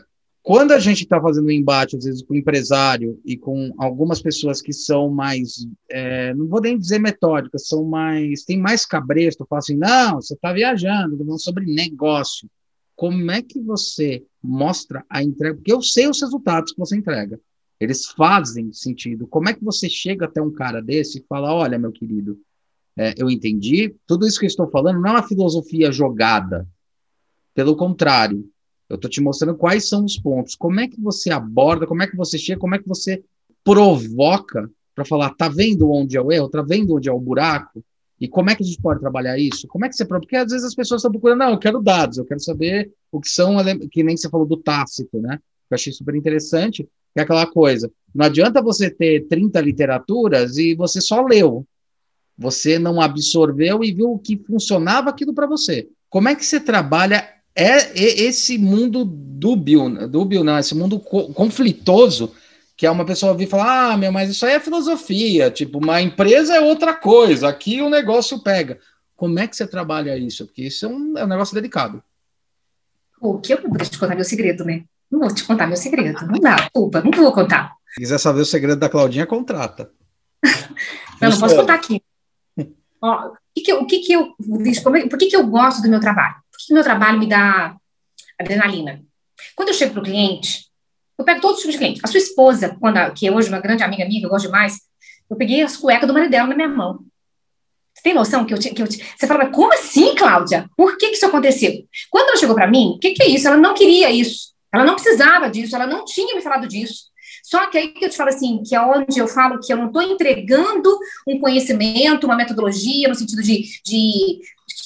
[0.44, 4.22] quando a gente está fazendo um embate, às vezes, com o empresário e com algumas
[4.22, 9.46] pessoas que são mais, é, não vou nem dizer metódicas, são mais, tem mais cabresto,
[9.48, 12.48] falam assim, não, você está viajando, falando sobre negócio
[12.96, 15.56] como é que você mostra a entrega?
[15.56, 17.40] Porque eu sei os resultados que você entrega.
[17.80, 19.28] Eles fazem sentido.
[19.28, 22.40] Como é que você chega até um cara desse e fala: olha, meu querido,
[22.98, 26.68] é, eu entendi, tudo isso que eu estou falando não é uma filosofia jogada.
[27.54, 28.50] Pelo contrário,
[28.90, 30.56] eu estou te mostrando quais são os pontos.
[30.56, 33.24] Como é que você aborda, como é que você chega, como é que você
[33.64, 37.84] provoca para falar: tá vendo onde é o erro, tá vendo onde é o buraco?
[38.24, 39.68] E como é que a gente pode trabalhar isso?
[39.68, 42.18] Como é que você porque às vezes as pessoas estão procurando, não, eu quero dados,
[42.18, 43.58] eu quero saber o que são,
[43.92, 45.40] que nem você falou do tácito, né?
[45.70, 47.92] Eu achei super interessante, é aquela coisa.
[48.16, 51.68] Não adianta você ter 30 literaturas e você só leu.
[52.38, 55.90] Você não absorveu e viu o que funcionava aquilo para você.
[56.10, 62.32] Como é que você trabalha é, esse mundo dúbio, dúbio não, esse mundo co conflitoso
[62.76, 66.02] que é uma pessoa vir falar, ah, meu, mas isso aí é filosofia, tipo, uma
[66.02, 68.80] empresa é outra coisa, aqui o negócio pega.
[69.16, 70.46] Como é que você trabalha isso?
[70.46, 72.04] Porque isso é um, é um negócio delicado.
[73.22, 74.84] O que eu não vou te contar meu segredo, né?
[75.10, 77.76] Não vou te contar meu segredo, não dá, desculpa, não vou contar.
[77.94, 79.92] Se quiser saber o segredo da Claudinha, contrata.
[81.22, 82.02] não, não posso contar aqui.
[83.00, 84.34] Ó, o que, que eu, o que, que eu,
[85.10, 86.36] por que, que eu gosto do meu trabalho?
[86.52, 87.76] Por que, que o meu trabalho me dá
[88.40, 89.02] adrenalina?
[89.56, 90.73] Quando eu chego para o cliente,
[91.24, 92.02] eu pego todos os tipos de cliente.
[92.04, 94.78] A sua esposa, quando que é hoje uma grande amiga minha, que eu gosto demais,
[95.30, 97.00] eu peguei as cuecas do marido dela na minha mão.
[97.94, 98.74] Você tem noção que eu tinha.
[98.74, 100.70] Que eu, você fala, como assim, Cláudia?
[100.76, 101.72] Por que, que isso aconteceu?
[102.10, 103.48] Quando ela chegou para mim, o que, que é isso?
[103.48, 104.54] Ela não queria isso.
[104.74, 107.06] Ela não precisava disso, ela não tinha me falado disso.
[107.44, 109.78] Só que aí que eu te falo assim, que é onde eu falo que eu
[109.78, 110.98] não estou entregando
[111.28, 114.40] um conhecimento, uma metodologia, no sentido de, de,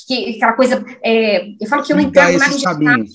[0.07, 0.83] de aquela coisa.
[1.03, 3.05] É, eu falo que eu não entrego nada em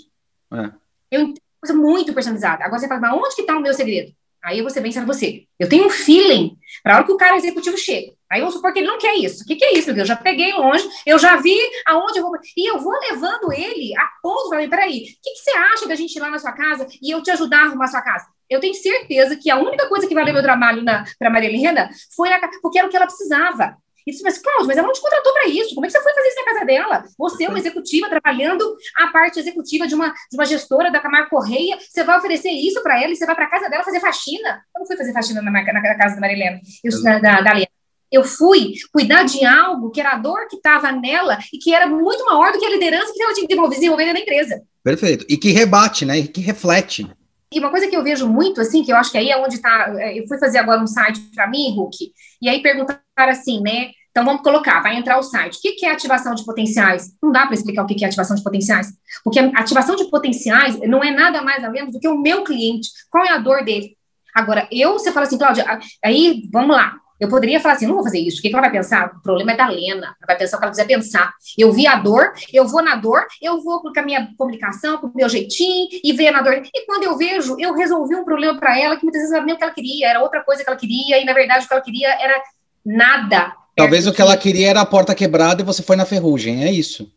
[0.55, 0.73] é.
[1.11, 2.65] Eu coisa muito personalizada.
[2.65, 4.13] Agora você fala, mas onde que está o meu segredo?
[4.45, 5.45] Aí ser bem sendo você.
[5.57, 8.13] Eu tenho um feeling para a hora que o cara executivo chega.
[8.29, 9.45] Aí vamos supor que ele não quer isso.
[9.45, 10.09] O que, que é isso, meu Deus?
[10.09, 11.57] Eu já peguei longe, eu já vi
[11.87, 12.33] aonde eu vou.
[12.57, 15.95] E eu vou levando ele a ponto, falei, peraí, o que, que você acha da
[15.95, 18.27] gente ir lá na sua casa e eu te ajudar a arrumar a sua casa?
[18.51, 20.85] Eu tenho certeza que a única coisa que valeu meu trabalho
[21.19, 23.77] para Maria Helena foi a, porque era o que ela precisava.
[24.07, 25.75] E disse, mas Cláudio, mas ela não te contratou para isso.
[25.75, 27.05] Como é que você foi fazer isso na casa dela?
[27.19, 31.31] Você é uma executiva trabalhando a parte executiva de uma, de uma gestora da Camargo
[31.31, 31.79] Correia.
[31.79, 34.63] Você vai oferecer isso para ela e você vai para casa dela fazer faxina.
[34.75, 37.53] Eu não fui fazer faxina na, na, na casa da Marilena, eu, da, da, da
[37.53, 37.69] Lena.
[38.11, 41.87] Eu fui cuidar de algo que era a dor que estava nela e que era
[41.87, 44.63] muito maior do que a liderança que ela tinha que desenvolver na empresa.
[44.85, 45.25] Perfeito.
[45.29, 46.19] E que rebate, né?
[46.19, 47.11] E que reflete.
[47.53, 49.57] E uma coisa que eu vejo muito, assim, que eu acho que aí é onde
[49.57, 49.95] está.
[49.99, 51.97] É, eu fui fazer agora um site para mim, Hulk,
[52.41, 53.91] e aí perguntaram assim, né?
[54.11, 55.57] Então vamos colocar, vai entrar o site.
[55.57, 57.13] O que é ativação de potenciais?
[57.23, 58.89] Não dá para explicar o que é ativação de potenciais,
[59.25, 62.45] porque a ativação de potenciais não é nada mais ou menos do que o meu
[62.45, 62.91] cliente.
[63.11, 63.97] Qual é a dor dele?
[64.35, 65.65] Agora, eu, você fala assim, Cláudia,
[66.05, 67.02] aí vamos lá.
[67.23, 68.39] Eu poderia falar assim, não vou fazer isso.
[68.39, 69.13] O que, ela vai pensar?
[69.17, 70.07] O problema é da Lena.
[70.07, 71.33] Ela vai pensar o que ela quiser pensar.
[71.57, 75.07] Eu vi a dor, eu vou na dor, eu vou com a minha comunicação, com
[75.07, 76.55] o meu jeitinho e ver na dor.
[76.55, 79.47] E quando eu vejo, eu resolvi um problema para ela que muitas vezes não era
[79.47, 81.69] nem o que ela queria, era outra coisa que ela queria, e na verdade o
[81.69, 82.43] que ela queria era
[82.85, 86.65] nada Talvez o que ela queria era a porta quebrada e você foi na ferrugem,
[86.65, 87.11] é isso.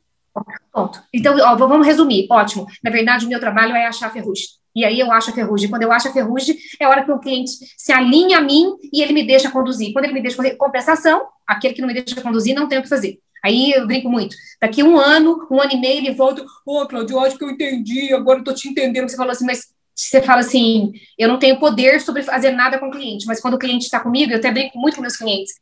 [0.71, 1.01] Ponto.
[1.13, 2.27] Então, ó, vamos resumir.
[2.29, 2.67] Ótimo.
[2.83, 4.47] Na verdade, o meu trabalho é achar a ferrugem.
[4.75, 5.69] E aí eu acho a ferrugem.
[5.69, 8.75] Quando eu acho a ferrugem, é a hora que o cliente se alinha a mim
[8.91, 9.93] e ele me deixa conduzir.
[9.93, 12.83] Quando ele me deixa conduzir, compensação, aquele que não me deixa conduzir não tem o
[12.83, 13.19] que fazer.
[13.43, 14.35] Aí eu brinco muito.
[14.59, 16.41] Daqui um ano, um ano e meio, ele volta.
[16.65, 19.07] Ô, oh, Claudio, acho que eu entendi, agora eu tô te entendendo.
[19.07, 22.87] Você falou assim, mas você fala assim, eu não tenho poder sobre fazer nada com
[22.87, 25.53] o cliente, mas quando o cliente está comigo, eu até brinco muito com meus clientes.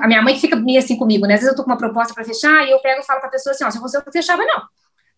[0.00, 1.34] A minha mãe fica meio assim comigo, né?
[1.34, 3.28] Às vezes eu tô com uma proposta para fechar e eu pego e falo para
[3.28, 4.62] a pessoa assim: ó, se você não fechava, não.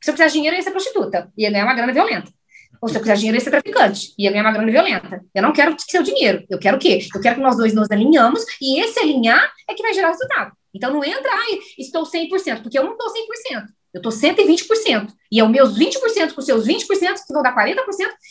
[0.03, 2.33] Se eu precisar dinheiro, eu ia ser prostituta, ia ganhar uma grana violenta.
[2.81, 5.23] Ou se eu de dinheiro, ia ser traficante, ia ganhar uma grana violenta.
[5.35, 7.07] Eu não quero seu dinheiro, eu quero o quê?
[7.15, 10.53] Eu quero que nós dois nos alinhamos e esse alinhar é que vai gerar resultado.
[10.73, 13.65] Então não entra, ai, estou 100%, porque eu não estou 100%.
[13.93, 15.13] Eu estou 120%.
[15.31, 17.77] E é os meus 20% com os seus 20% que vão dar 40%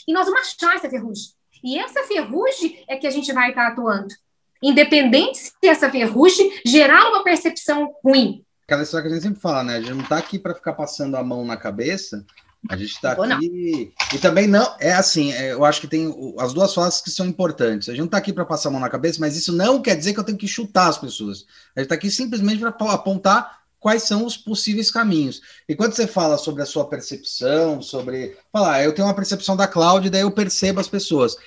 [0.08, 1.26] e nós vamos achar essa ferrugem.
[1.64, 4.14] E essa ferrugem é que a gente vai estar atuando
[4.62, 8.43] independente se essa ferrugem gerar uma percepção ruim.
[8.66, 9.78] Aquela história que a gente sempre fala, né?
[9.78, 12.26] A gente não está aqui para ficar passando a mão na cabeça,
[12.68, 13.93] a gente está aqui.
[14.14, 17.26] E também não, é assim, é, eu acho que tem as duas falas que são
[17.26, 17.88] importantes.
[17.88, 19.95] A gente não está aqui para passar a mão na cabeça, mas isso não quer
[19.95, 21.45] dizer que eu tenho que chutar as pessoas.
[21.76, 25.41] A gente está aqui simplesmente para apontar quais são os possíveis caminhos.
[25.68, 28.36] E quando você fala sobre a sua percepção, sobre.
[28.51, 31.38] Falar, eu tenho uma percepção da Cláudia, daí eu percebo as pessoas.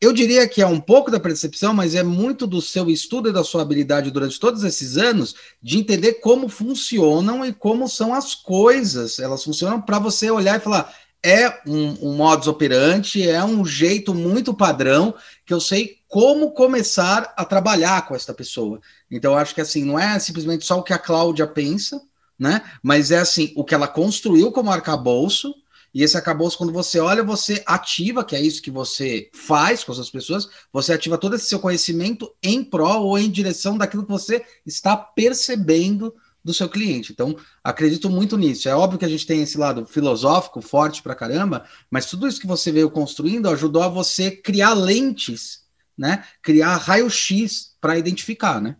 [0.00, 3.32] Eu diria que é um pouco da percepção, mas é muito do seu estudo e
[3.32, 8.34] da sua habilidade durante todos esses anos de entender como funcionam e como são as
[8.34, 9.18] coisas.
[9.18, 10.90] Elas funcionam para você olhar e falar:
[11.22, 17.34] é um, um modus operandi, é um jeito muito padrão que eu sei como começar
[17.36, 18.80] a trabalhar com esta pessoa.
[19.10, 22.00] Então, acho que assim, não é simplesmente só o que a Cláudia pensa,
[22.38, 22.62] né?
[22.82, 25.54] Mas é assim, o que ela construiu como arcabouço
[25.92, 29.92] e esse acabouço, quando você olha, você ativa, que é isso que você faz com
[29.92, 34.10] as pessoas, você ativa todo esse seu conhecimento em prol ou em direção daquilo que
[34.10, 36.14] você está percebendo
[36.44, 37.12] do seu cliente.
[37.12, 38.68] Então, acredito muito nisso.
[38.68, 42.40] É óbvio que a gente tem esse lado filosófico forte pra caramba, mas tudo isso
[42.40, 45.64] que você veio construindo ajudou a você criar lentes,
[45.98, 46.24] né?
[46.40, 48.76] Criar raio-x para identificar, né?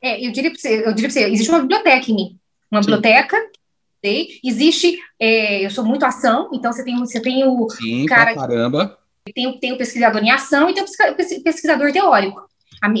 [0.00, 2.38] É, eu diria para você, eu diria pra você, existe uma biblioteca em mim.
[2.70, 2.90] Uma Sim.
[2.90, 3.51] biblioteca
[4.42, 8.34] Existe, é, eu sou muito ação, então você tem, você tem o Sim, cara.
[8.34, 8.98] Caramba.
[9.34, 12.42] Tem, tem o pesquisador em ação e tem o pesquisador teórico.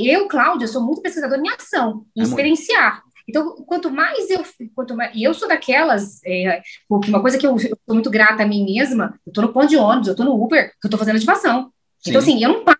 [0.04, 3.02] Eu, Cláudia, sou muito pesquisador em ação, em é experienciar.
[3.02, 3.12] Muito.
[3.28, 4.44] Então, quanto mais eu,
[4.74, 8.42] quanto mais, e eu sou daquelas, é, uma coisa que eu, eu sou muito grata
[8.42, 10.98] a mim mesma, eu tô no ponto de ônibus, eu tô no Uber, eu tô
[10.98, 11.72] fazendo ativação.
[11.98, 12.10] Sim.
[12.10, 12.78] Então, assim, eu não paro.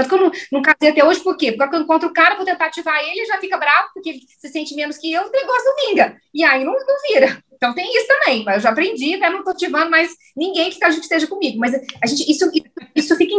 [0.00, 1.52] Tanto que eu não, não casei até hoje, por quê?
[1.52, 4.48] Porque eu encontro o cara, vou tentar ativar ele, já fica bravo, porque ele se
[4.48, 6.16] sente menos que eu, o negócio não vinga.
[6.32, 7.42] E aí não, não vira.
[7.52, 9.28] Então tem isso também, mas eu já aprendi, né?
[9.28, 11.58] Não estou ativando mais ninguém que a gente esteja comigo.
[11.58, 12.50] Mas a gente, isso,
[12.94, 13.34] isso fica,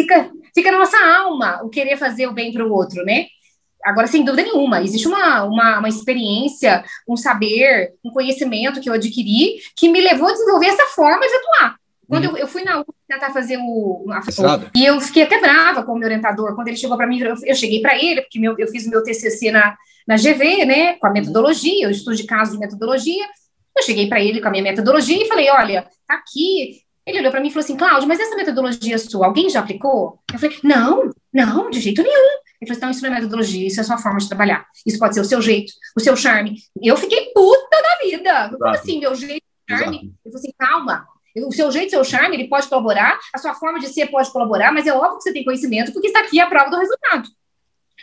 [0.00, 3.26] fica, fica na nossa alma, o querer fazer o bem para o outro, né?
[3.84, 8.94] Agora, sem dúvida nenhuma, existe uma, uma, uma, experiência, um saber, um conhecimento que eu
[8.94, 11.76] adquiri que me levou a desenvolver essa forma de atuar.
[12.08, 12.30] Quando uhum.
[12.32, 14.06] eu, eu, fui na UF tentar fazer o.
[14.10, 14.20] A,
[14.74, 16.54] e eu fiquei até brava com o meu orientador.
[16.54, 18.90] Quando ele chegou para mim, eu, eu cheguei para ele, porque meu, eu fiz o
[18.90, 19.76] meu TCC na,
[20.06, 23.24] na GV, né, com a metodologia, eu estudo de caso de metodologia.
[23.76, 26.80] Eu cheguei para ele com a minha metodologia e falei: olha, tá aqui.
[27.04, 30.20] Ele olhou para mim e falou assim: Cláudio, mas essa metodologia sua, alguém já aplicou?
[30.32, 32.38] Eu falei: não, não, de jeito nenhum.
[32.60, 34.64] Ele falou: então, isso não é metodologia, isso é a sua forma de trabalhar.
[34.86, 36.56] Isso pode ser o seu jeito, o seu charme.
[36.82, 38.50] Eu fiquei puta da vida.
[38.50, 39.98] Como assim, meu jeito, charme?
[40.24, 41.06] Ele falou assim: calma.
[41.44, 44.72] O seu jeito, seu charme, ele pode colaborar, a sua forma de ser pode colaborar,
[44.72, 47.28] mas é óbvio que você tem conhecimento, porque está aqui a prova do resultado.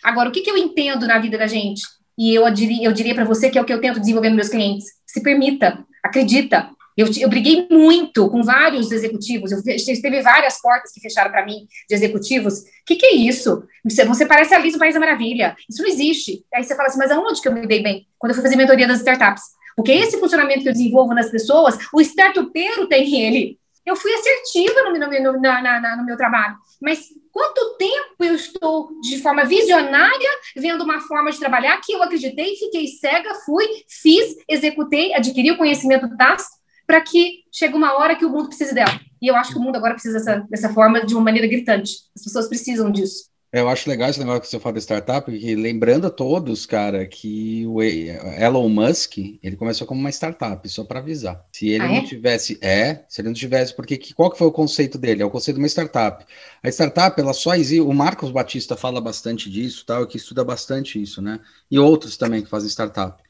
[0.03, 1.81] Agora, o que, que eu entendo na vida da gente?
[2.17, 4.35] E eu diria, eu diria para você que é o que eu tento desenvolver nos
[4.35, 4.85] meus clientes.
[5.05, 11.01] Se permita, acredita, eu, eu briguei muito com vários executivos, eu, teve várias portas que
[11.01, 12.59] fecharam para mim de executivos.
[12.59, 13.63] O que, que é isso?
[13.83, 15.55] Você, você parece a Alice do País da Maravilha.
[15.67, 16.45] Isso não existe.
[16.53, 18.05] Aí você fala assim, mas aonde que eu me dei bem?
[18.19, 19.43] Quando eu fui fazer mentoria das startups.
[19.75, 23.59] Porque esse funcionamento que eu desenvolvo nas pessoas, o startupeiro tem ele.
[23.85, 26.55] Eu fui assertiva no, no, na, na, no meu trabalho.
[26.81, 32.01] Mas quanto tempo eu estou de forma visionária vendo uma forma de trabalhar que eu
[32.01, 36.55] acreditei, fiquei cega, fui, fiz, executei, adquiri o conhecimento tácito
[36.87, 38.99] para que chegue uma hora que o mundo precise dela.
[39.21, 41.93] E eu acho que o mundo agora precisa dessa, dessa forma de uma maneira gritante.
[42.15, 43.32] As pessoas precisam disso.
[43.53, 47.05] Eu acho legal esse negócio que você fala de startup, porque lembrando a todos, cara,
[47.05, 51.45] que o Elon Musk, ele começou como uma startup, só para avisar.
[51.51, 52.03] Se ele ah, não é?
[52.03, 55.21] tivesse, é, se ele não tivesse, porque que, qual que foi o conceito dele?
[55.21, 56.25] É o conceito de uma startup.
[56.63, 60.99] A startup, ela só existe, o Marcos Batista fala bastante disso, tal, que estuda bastante
[60.99, 61.39] isso, né?
[61.69, 63.21] E outros também que fazem startup.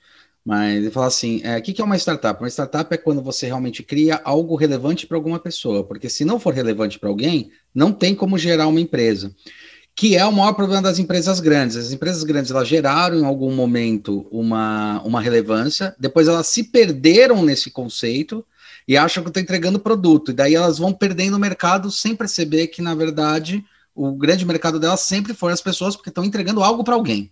[0.46, 2.42] Mas ele fala assim: é, o que, que é uma startup?
[2.42, 6.40] Uma startup é quando você realmente cria algo relevante para alguma pessoa, porque se não
[6.40, 9.34] for relevante para alguém, não tem como gerar uma empresa.
[9.96, 11.78] Que é o maior problema das empresas grandes.
[11.78, 17.44] As empresas grandes elas geraram em algum momento uma, uma relevância, depois elas se perderam
[17.44, 18.46] nesse conceito
[18.88, 22.68] e acham que estão entregando produto, e daí elas vão perdendo o mercado sem perceber
[22.68, 23.64] que, na verdade,
[23.96, 27.32] o grande mercado delas sempre foi as pessoas, porque estão entregando algo para alguém.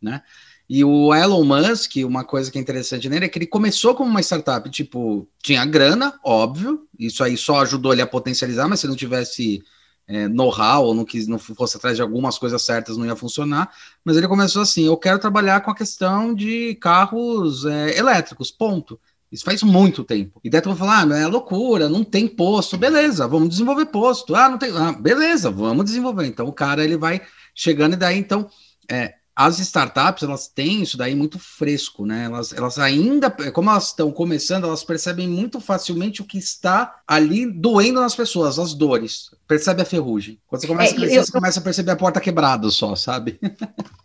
[0.00, 0.22] Né?
[0.68, 4.10] E o Elon Musk, uma coisa que é interessante nele é que ele começou como
[4.10, 8.86] uma startup, tipo, tinha grana, óbvio, isso aí só ajudou ele a potencializar, mas se
[8.86, 9.62] não tivesse
[10.10, 13.70] é, know-how não, quis, não fosse atrás de algumas coisas certas, não ia funcionar.
[14.04, 18.98] Mas ele começou assim: eu quero trabalhar com a questão de carros é, elétricos, ponto.
[19.30, 20.40] Isso faz muito tempo.
[20.42, 22.76] E daí tu vai falar, ah, é loucura, não tem posto.
[22.76, 24.34] Beleza, vamos desenvolver posto.
[24.34, 24.76] Ah, não tem.
[24.76, 26.26] Ah, beleza, vamos desenvolver.
[26.26, 27.22] Então o cara ele vai
[27.54, 28.50] chegando e daí então.
[28.90, 32.24] É, as startups, elas têm isso daí muito fresco, né?
[32.26, 37.50] Elas, elas ainda, como elas estão começando, elas percebem muito facilmente o que está ali
[37.50, 39.30] doendo nas pessoas, as dores.
[39.48, 40.38] Percebe a ferrugem.
[40.46, 42.94] Quando você começa é, a crescer, eu, você começa a perceber a porta quebrada só,
[42.94, 43.40] sabe?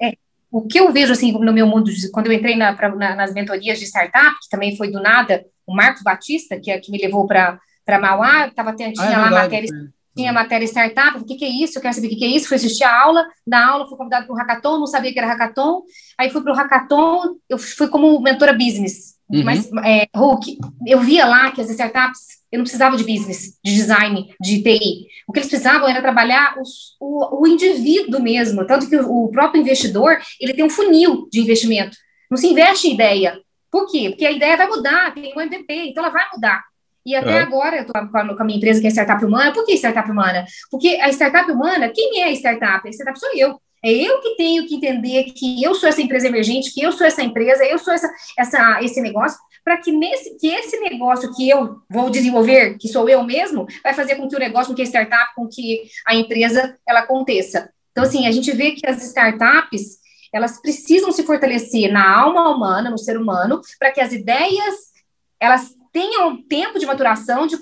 [0.02, 0.14] É,
[0.52, 3.34] o que eu vejo, assim, no meu mundo, quando eu entrei na, pra, na, nas
[3.34, 6.98] mentorias de startup, que também foi do nada, o Marcos Batista, que, é, que me
[6.98, 7.60] levou para
[8.00, 11.49] Mauá, tava, tinha ah, é lá verdade, matéria tinha matéria startup, o que, que é
[11.49, 11.78] isso?
[11.78, 12.47] Eu quero saber o que, que é isso.
[12.47, 15.28] Fui assistir a aula, na aula fui convidado para o hackathon, não sabia que era
[15.28, 15.82] hackathon.
[16.18, 19.16] Aí fui para o hackathon, eu fui como mentora business.
[19.30, 19.43] Uhum.
[19.43, 20.57] Mas, é, Hulk,
[20.88, 22.20] eu via lá que as startups,
[22.51, 25.07] eu não precisava de business, de design, de TI.
[25.28, 28.66] O que eles precisavam era trabalhar os, o, o indivíduo mesmo.
[28.66, 31.97] Tanto que o, o próprio investidor, ele tem um funil de investimento.
[32.30, 33.38] Não se investe em ideia.
[33.72, 34.09] Por quê?
[34.09, 36.63] Porque a ideia vai mudar, tem um MVP, então ela vai mudar.
[37.06, 37.39] E até é.
[37.39, 39.53] agora eu estou com, a minha empresa que é Startup Humana.
[39.53, 40.45] Por que Startup Humana?
[40.72, 42.88] Porque a Startup Humana, quem é a startup?
[42.88, 43.60] A startup sou eu.
[43.84, 47.06] É eu que tenho que entender que eu sou essa empresa emergente, que eu sou
[47.06, 51.47] essa empresa, eu sou essa, essa esse negócio, para que nesse que esse negócio que
[51.47, 54.82] eu vou desenvolver, que sou eu mesmo, vai fazer com que o negócio, com que
[54.82, 57.70] a startup, com que a empresa ela aconteça.
[57.91, 59.99] Então assim, a gente vê que as startups,
[60.34, 64.95] elas precisam se fortalecer na alma humana, no ser humano, para que as ideias
[65.39, 67.56] elas tenham tempo de maturação de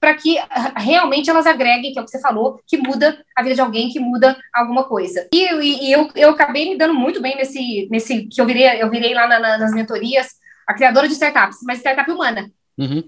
[0.00, 3.44] para que ah, realmente elas agreguem, que é o que você falou, que muda a
[3.44, 5.28] vida de alguém, que muda alguma coisa.
[5.32, 8.82] E, e, e eu, eu acabei me dando muito bem nesse, nesse que eu virei,
[8.82, 10.30] eu virei lá na, na, nas mentorias,
[10.66, 12.50] a criadora de startups, mas startup humana.
[12.76, 13.04] Uhum.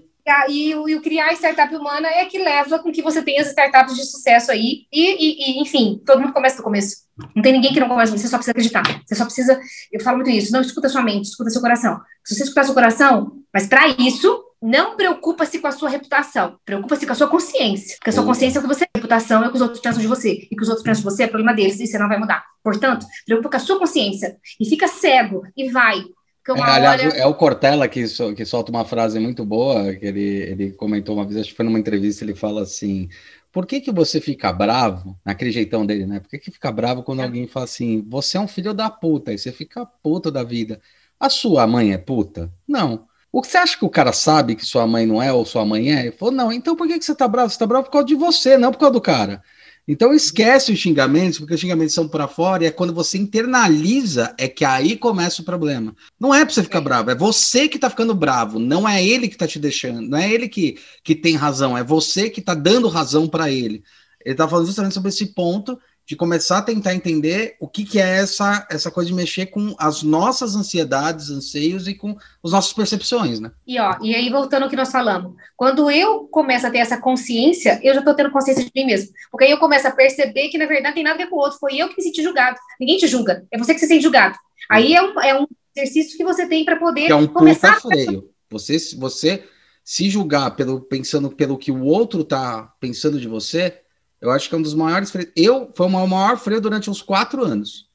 [0.47, 3.97] E, e, o criar startup humana é que leva com que você tenha as startups
[3.97, 4.85] de sucesso aí.
[4.93, 7.03] E, e, enfim, todo mundo começa do começo.
[7.35, 8.83] Não tem ninguém que não comece, você só precisa acreditar.
[9.05, 9.59] Você só precisa.
[9.91, 11.99] Eu falo muito isso, não escuta sua mente, escuta seu coração.
[12.23, 17.05] Se você escutar seu coração, mas para isso, não preocupa-se com a sua reputação, preocupa-se
[17.05, 17.95] com a sua consciência.
[17.97, 19.79] Porque a sua consciência é o que você é, reputação é o que os outros
[19.79, 20.47] pensam de você.
[20.51, 22.43] E que os outros pensam de você é problema deles, e você não vai mudar.
[22.63, 24.37] Portanto, preocupa com a sua consciência.
[24.59, 26.03] E fica cego, e vai.
[26.47, 27.17] É, aliás, hora...
[27.17, 31.15] é o Cortella que, so, que solta uma frase muito boa, que ele, ele comentou
[31.15, 33.07] uma vez, acho que foi numa entrevista, ele fala assim,
[33.51, 36.19] por que, que você fica bravo, naquele jeitão dele, né?
[36.19, 37.23] Por que, que fica bravo quando é.
[37.23, 40.81] alguém fala assim, você é um filho da puta, e você fica puto da vida?
[41.19, 42.51] A sua mãe é puta?
[42.67, 43.08] Não.
[43.31, 45.65] O que você acha que o cara sabe que sua mãe não é ou sua
[45.65, 46.01] mãe é?
[46.07, 47.49] Ele falou, não, então por que, que você tá bravo?
[47.49, 49.43] Você tá bravo por causa de você, não por causa do cara.
[49.87, 54.35] Então esquece os xingamentos, porque os xingamentos são para fora, e é quando você internaliza
[54.37, 55.95] é que aí começa o problema.
[56.19, 59.27] Não é para você ficar bravo, é você que tá ficando bravo, não é ele
[59.27, 62.53] que tá te deixando, não é ele que, que tem razão, é você que tá
[62.53, 63.83] dando razão para ele.
[64.23, 67.99] Ele tá falando justamente sobre esse ponto de começar a tentar entender o que, que
[67.99, 72.73] é essa, essa coisa de mexer com as nossas ansiedades, anseios e com as nossas
[72.73, 73.51] percepções, né?
[73.67, 76.97] E, ó, e aí, voltando ao que nós falamos, quando eu começo a ter essa
[76.97, 79.11] consciência, eu já estou tendo consciência de mim mesmo.
[79.29, 81.39] Porque aí eu começo a perceber que, na verdade, tem nada a ver com o
[81.39, 81.59] outro.
[81.59, 82.57] Foi eu que me senti julgado.
[82.79, 83.45] Ninguém te julga.
[83.51, 84.35] É você que se sente julgado.
[84.67, 85.45] Aí é um, é um
[85.77, 87.81] exercício que você tem para poder que é um começar a...
[87.81, 88.31] freio.
[88.49, 89.43] Você, você
[89.83, 93.79] se julgar pelo, pensando pelo que o outro está pensando de você,
[94.21, 95.31] eu acho que é um dos maiores freios.
[95.35, 97.87] Eu, foi o maior freio durante uns quatro anos.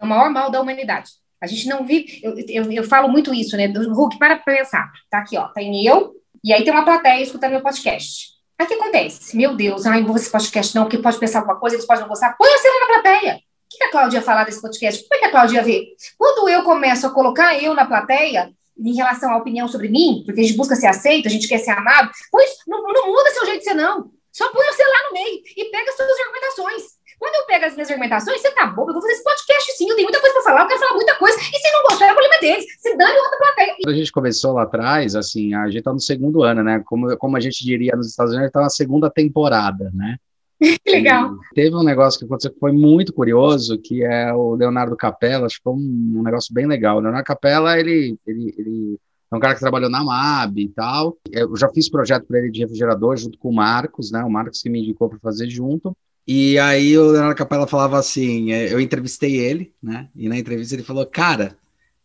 [0.00, 1.10] É o maior mal da humanidade.
[1.40, 2.20] A gente não vive.
[2.22, 3.66] Eu, eu, eu falo muito isso, né?
[3.66, 4.90] Hulk, para pensar.
[5.08, 5.48] Tá aqui, ó.
[5.48, 6.14] Tem eu,
[6.44, 8.30] e aí tem uma plateia escutando meu podcast.
[8.58, 9.36] Aí o que acontece?
[9.36, 12.02] Meu Deus, ai, não vou esse podcast, não, porque pode pensar alguma coisa, eles podem
[12.02, 12.36] não gostar.
[12.36, 13.36] Põe você lá na plateia.
[13.36, 15.02] O que a Cláudia ia falar desse podcast?
[15.02, 15.84] Como é que a Cláudia ia ver?
[16.18, 20.40] Quando eu começo a colocar eu na plateia, em relação à opinião sobre mim, porque
[20.40, 23.46] a gente busca ser aceito, a gente quer ser amado, pois não, não muda seu
[23.46, 24.10] jeito de ser, não.
[24.32, 27.00] Só põe você lá no meio e pega suas argumentações.
[27.18, 29.90] Quando eu pego as minhas argumentações, você tá bom, eu vou fazer esse podcast sim,
[29.90, 32.06] eu tenho muita coisa para falar, eu quero falar muita coisa, e se não gostar,
[32.06, 33.74] é o problema deles, se dane outra plateia.
[33.82, 37.14] Quando a gente começou lá atrás, assim, a gente tá no segundo ano, né, como,
[37.18, 40.16] como a gente diria nos Estados Unidos, tá na segunda temporada, né.
[40.82, 41.34] Que legal.
[41.52, 45.44] E teve um negócio que aconteceu que foi muito curioso, que é o Leonardo Capella,
[45.44, 46.96] acho que foi um, um negócio bem legal.
[46.96, 48.98] O Leonardo Capella, ele, ele, ele
[49.32, 51.16] é um cara que trabalhou na MAB e tal.
[51.30, 54.24] Eu já fiz projeto para ele de refrigerador junto com o Marcos, né?
[54.24, 55.96] O Marcos que me indicou para fazer junto.
[56.26, 60.08] E aí o Leonardo Capella falava assim, é, eu entrevistei ele, né?
[60.14, 61.56] E na entrevista ele falou, cara,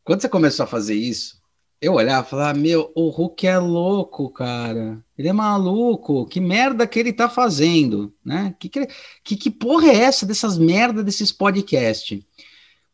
[0.04, 1.42] quando você começou a fazer isso,
[1.82, 5.04] eu olhava e falava, meu, o Hulk é louco, cara.
[5.18, 6.26] Ele é maluco.
[6.26, 8.56] Que merda que ele tá fazendo, né?
[8.60, 12.24] Que, que, que porra é essa dessas merda desses podcasts?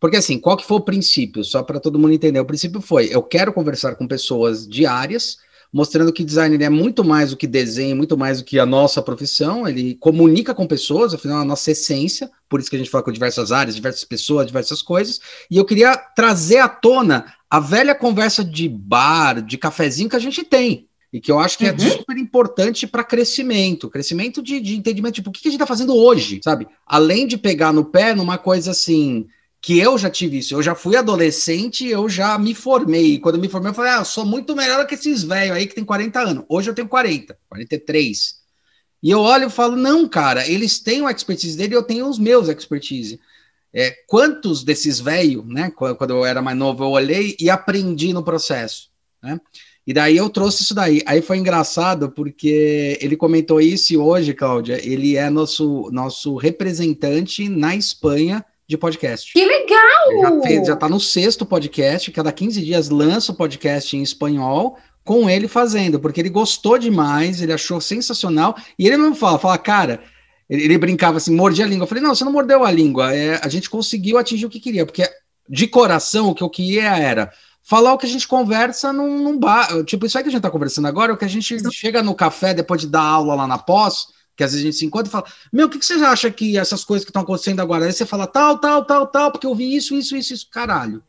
[0.01, 1.43] Porque assim, qual que foi o princípio?
[1.43, 2.39] Só para todo mundo entender.
[2.39, 5.37] O princípio foi: eu quero conversar com pessoas diárias,
[5.71, 8.99] mostrando que design é muito mais do que desenho, muito mais do que a nossa
[8.99, 9.67] profissão.
[9.67, 12.31] Ele comunica com pessoas, afinal, a nossa essência.
[12.49, 15.21] Por isso que a gente fala com diversas áreas, diversas pessoas, diversas coisas.
[15.51, 20.19] E eu queria trazer à tona a velha conversa de bar, de cafezinho que a
[20.19, 20.87] gente tem.
[21.13, 21.75] E que eu acho que é uhum.
[21.75, 25.67] é super importante para crescimento, crescimento de, de entendimento, tipo, o que a gente está
[25.67, 26.67] fazendo hoje, sabe?
[26.87, 29.27] Além de pegar no pé numa coisa assim,
[29.61, 30.55] que eu já tive isso.
[30.55, 33.19] Eu já fui adolescente, eu já me formei.
[33.19, 35.75] Quando me formei, eu falei, ah, eu sou muito melhor que esses velhos aí que
[35.75, 36.45] tem 40 anos.
[36.49, 38.41] Hoje eu tenho 40, 43.
[39.03, 42.17] E eu olho e falo, não, cara, eles têm o expertise dele, eu tenho os
[42.17, 43.19] meus expertise.
[43.73, 48.23] É, quantos desses velhos, né, quando eu era mais novo, eu olhei e aprendi no
[48.23, 48.89] processo,
[49.23, 49.39] né?
[49.87, 51.01] E daí eu trouxe isso daí.
[51.07, 57.49] Aí foi engraçado porque ele comentou isso e hoje, Cláudia, ele é nosso, nosso representante
[57.49, 59.33] na Espanha de podcast.
[59.33, 60.21] Que legal!
[60.21, 64.77] Já, fez, já tá no sexto podcast, cada 15 dias lança o podcast em espanhol,
[65.03, 69.57] com ele fazendo, porque ele gostou demais, ele achou sensacional, e ele não fala, fala,
[69.57, 70.01] cara,
[70.49, 71.83] ele, ele brincava assim, mordia a língua.
[71.83, 74.59] Eu falei, não, você não mordeu a língua, é, a gente conseguiu atingir o que
[74.59, 75.03] queria, porque
[75.49, 79.37] de coração o que eu queria era falar o que a gente conversa num, num
[79.37, 81.57] bar, tipo, isso aí que a gente tá conversando agora, é o que a gente
[81.73, 84.07] chega no café depois de dar aula lá na pós,
[84.41, 86.31] que às vezes a gente se encontra e fala, meu, o que, que você acha
[86.31, 87.85] que essas coisas que estão acontecendo agora?
[87.85, 91.03] Aí você fala tal, tal, tal, tal, porque eu vi isso, isso, isso, isso, caralho.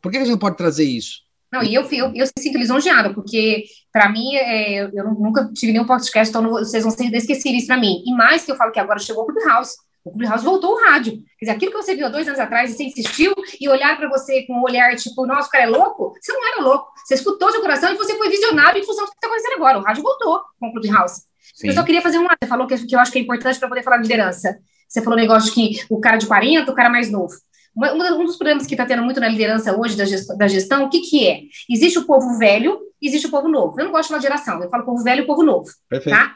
[0.00, 1.26] Por que a gente não pode trazer isso?
[1.52, 5.86] Não, e eu, eu, eu sinto lisonjeada, porque para mim, é, eu nunca tive nenhum
[5.86, 8.04] podcast, então não, vocês vão ser esquecer isso para mim.
[8.06, 9.74] E mais que eu falo que agora chegou o Clubhouse.
[10.04, 11.14] O Clubhouse voltou o rádio.
[11.38, 13.96] Quer dizer, aquilo que você viu há dois anos atrás e você insistiu e olhar
[13.96, 16.92] para você com um olhar tipo, nossa, o cara é louco, você não era louco.
[17.04, 19.78] Você escutou seu coração e você foi visionário em função do que está acontecendo agora.
[19.78, 21.22] O rádio voltou com o Clubhouse.
[21.54, 21.68] Sim.
[21.68, 22.24] Eu só queria fazer um.
[22.24, 24.58] Você falou que, que eu acho que é importante para poder falar de liderança.
[24.88, 27.34] Você falou um negócio de que o cara de 40, o cara mais novo.
[27.76, 30.88] Um dos problemas que está tendo muito na liderança hoje da gestão, da gestão, o
[30.88, 31.42] que, que é?
[31.68, 33.78] Existe o povo velho, existe o povo novo.
[33.78, 35.68] Eu não gosto de falar geração, eu falo povo velho e povo novo.
[35.88, 36.16] Perfeito.
[36.16, 36.34] Tá?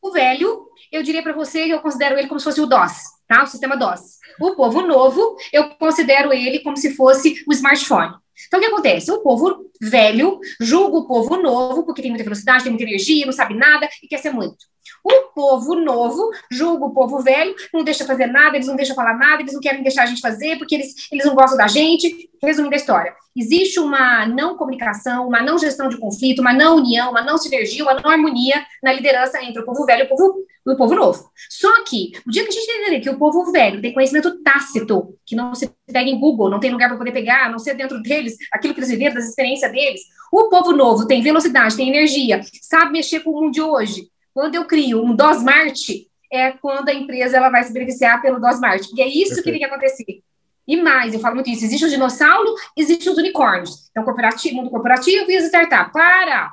[0.00, 2.92] O velho, eu diria para você que eu considero ele como se fosse o DOS,
[3.28, 3.42] tá?
[3.42, 4.18] O sistema DOS.
[4.40, 8.14] O povo novo, eu considero ele como se fosse o smartphone.
[8.50, 9.12] Então, o que acontece?
[9.12, 13.32] O povo velho julga o povo novo, porque tem muita velocidade, tem muita energia, não
[13.32, 14.56] sabe nada e quer ser muito.
[15.04, 19.16] O povo novo julga o povo velho, não deixa fazer nada, eles não deixam falar
[19.16, 22.28] nada, eles não querem deixar a gente fazer, porque eles, eles não gostam da gente.
[22.42, 27.10] Resumindo a história, existe uma não comunicação, uma não gestão de conflito, uma não união,
[27.10, 30.34] uma não sinergia, uma não harmonia na liderança entre o povo velho e o povo,
[30.66, 31.30] o povo novo.
[31.50, 35.14] Só que, o dia que a gente entender que o povo velho tem conhecimento tácito,
[35.26, 38.00] que não se pega em Google, não tem lugar para poder pegar, não ser dentro
[38.00, 40.00] deles, aquilo que eles viveram, das experiências deles,
[40.32, 44.54] o povo novo tem velocidade, tem energia, sabe mexer com o mundo de hoje, quando
[44.54, 49.02] eu crio um DOSMART, é quando a empresa ela vai se beneficiar pelo DOSMART, porque
[49.02, 49.42] é isso Perfeito.
[49.42, 50.22] que tem que acontecer.
[50.66, 53.88] E mais, eu falo muito isso, existe o dinossauro, existe os unicórnios.
[53.90, 55.92] Então, corporativo, mundo corporativo e as startups.
[55.92, 56.52] Para!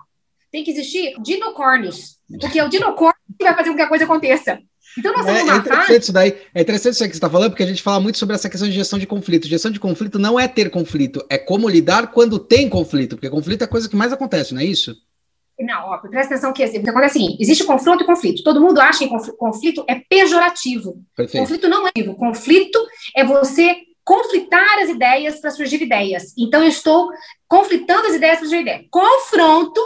[0.52, 2.18] Tem que existir dinocórnios.
[2.40, 4.60] Porque o dinocórnio que vai fazer com que a coisa aconteça.
[4.98, 6.00] Então, nós é, é interessante fase...
[6.00, 6.36] isso daí.
[6.56, 8.68] É interessante isso que você está falando, porque a gente fala muito sobre essa questão
[8.68, 9.48] de gestão de conflito.
[9.48, 13.62] Gestão de conflito não é ter conflito, é como lidar quando tem conflito, porque conflito
[13.62, 14.96] é a coisa que mais acontece, não é isso?
[15.60, 18.43] Não, ó, presta atenção que assim, acontece existe confronto e conflito.
[18.43, 21.03] Todo mundo acha que conflito é pejorativo.
[21.16, 21.41] Perfeito.
[21.41, 22.80] Conflito não é conflito
[23.16, 23.76] é você
[24.08, 26.34] conflitar as ideias para surgir ideias.
[26.38, 27.10] Então, eu estou
[27.47, 28.86] conflitando as ideias para surgir ideias.
[28.89, 29.82] Confronto,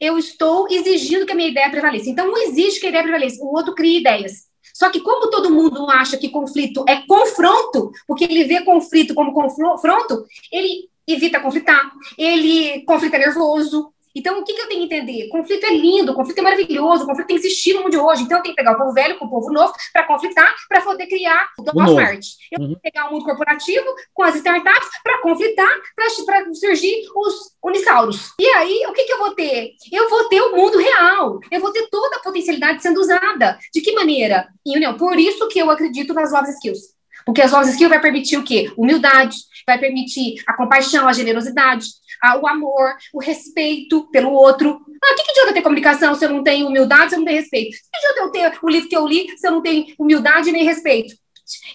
[0.00, 2.08] eu estou exigindo que a minha ideia prevaleça.
[2.08, 4.48] Então, um exige que a ideia prevaleça, o outro cria ideias.
[4.72, 9.34] Só que como todo mundo acha que conflito é confronto, porque ele vê conflito como
[9.34, 15.28] confronto, ele evita conflitar, ele conflita nervoso, então, o que, que, eu tenho que entender?
[15.28, 18.22] Conflito é lindo, conflito é maravilhoso, conflito tem que existir no mundo de hoje.
[18.22, 20.80] Então, eu tenho que pegar o povo velho com o povo novo para conflitar, para
[20.80, 22.36] poder criar o nosso arte.
[22.50, 22.66] Eu uhum.
[22.66, 26.10] tenho que pegar o mundo corporativo com as startups para conflitar, para
[26.54, 28.32] surgir os unisauros.
[28.38, 29.72] E aí, o que, que eu vou ter?
[29.92, 31.38] Eu vou ter o mundo real.
[31.50, 33.58] Eu vou ter toda a potencialidade sendo usada.
[33.72, 34.48] De que maneira?
[34.66, 34.96] Em união.
[34.96, 36.99] Por isso que eu acredito nas novas skills.
[37.24, 38.72] Porque as novas skills vai permitir o quê?
[38.76, 41.86] Humildade, vai permitir a compaixão, a generosidade,
[42.22, 44.80] a, o amor, o respeito pelo outro.
[45.02, 47.40] Ah, que, que adianta ter comunicação se eu não tenho humildade, se eu não tenho
[47.40, 47.76] respeito?
[47.76, 49.86] O que, que adianta eu ter o livro que eu li se eu não tenho
[49.98, 51.14] humildade nem respeito?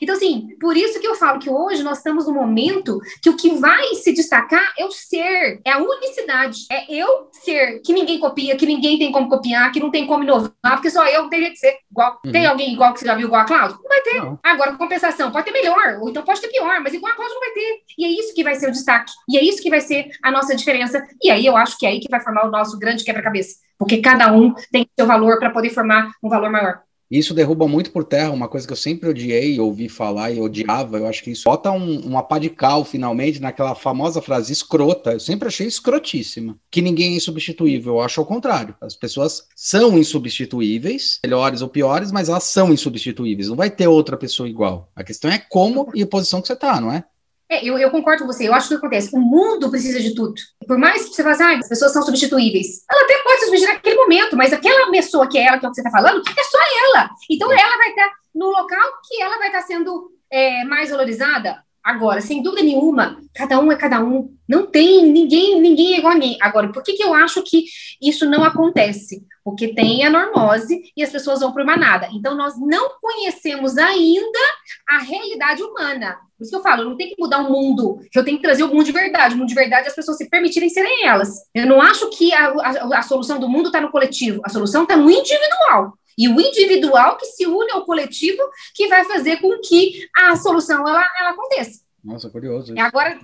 [0.01, 3.35] Então, assim, por isso que eu falo que hoje nós estamos no momento que o
[3.35, 8.19] que vai se destacar é o ser, é a unicidade, é eu ser, que ninguém
[8.19, 11.49] copia, que ninguém tem como copiar, que não tem como inovar, porque só eu teria
[11.49, 12.19] que ser igual.
[12.25, 12.31] Uhum.
[12.31, 13.77] Tem alguém igual que você já viu igual a Cláudio?
[13.81, 14.15] Não vai ter.
[14.15, 14.39] Não.
[14.43, 17.41] Agora, compensação, pode ter melhor, ou então pode ter pior, mas igual a Cláudio não
[17.41, 17.81] vai ter.
[17.97, 20.31] E é isso que vai ser o destaque, e é isso que vai ser a
[20.31, 21.05] nossa diferença.
[21.21, 23.97] E aí eu acho que é aí que vai formar o nosso grande quebra-cabeça, porque
[23.97, 26.84] cada um tem seu valor para poder formar um valor maior.
[27.09, 30.97] Isso derruba muito por terra uma coisa que eu sempre odiei, ouvi falar e odiava.
[30.97, 35.13] Eu acho que isso bota um, uma pá de cal, finalmente, naquela famosa frase escrota.
[35.13, 36.57] Eu sempre achei escrotíssima.
[36.71, 37.95] Que ninguém é insubstituível.
[37.95, 38.75] Eu acho ao contrário.
[38.81, 43.49] As pessoas são insubstituíveis, melhores ou piores, mas elas são insubstituíveis.
[43.49, 44.91] Não vai ter outra pessoa igual.
[44.95, 47.03] A questão é como e a posição que você tá, não é?
[47.49, 48.47] É, eu, eu, concordo com você.
[48.47, 49.15] Eu acho que o que acontece?
[49.15, 50.33] O mundo precisa de tudo.
[50.67, 52.83] Por mais que você fale assim, ah, as pessoas são substituíveis.
[52.89, 55.69] Ela até pode se substituir naquele momento, mas aquela pessoa que é ela, que é
[55.69, 57.09] o que você está falando, é só ela.
[57.29, 61.63] Então ela vai estar no local que ela vai estar sendo é, mais valorizada.
[61.85, 64.35] Agora, sem dúvida nenhuma, cada um é cada um.
[64.49, 66.35] Não tem ninguém, ninguém é igual a mim.
[66.41, 67.65] Agora, por que, que eu acho que
[68.01, 69.23] isso não acontece?
[69.43, 72.09] Porque tem a normose e as pessoas vão para uma nada.
[72.11, 74.39] Então, nós não conhecemos ainda
[74.89, 76.17] a realidade humana.
[76.35, 78.43] Por isso que eu falo, eu não tenho que mudar o mundo, eu tenho que
[78.43, 79.35] trazer o mundo de verdade.
[79.35, 81.35] O mundo de verdade é as pessoas se permitirem serem elas.
[81.53, 84.81] Eu não acho que a, a, a solução do mundo está no coletivo, a solução
[84.83, 85.93] está no individual.
[86.17, 88.41] E o individual que se une ao coletivo
[88.73, 91.83] que vai fazer com que a solução ela, ela aconteça.
[92.03, 92.73] Nossa, curioso.
[92.73, 92.85] Isso.
[92.85, 93.19] Agora,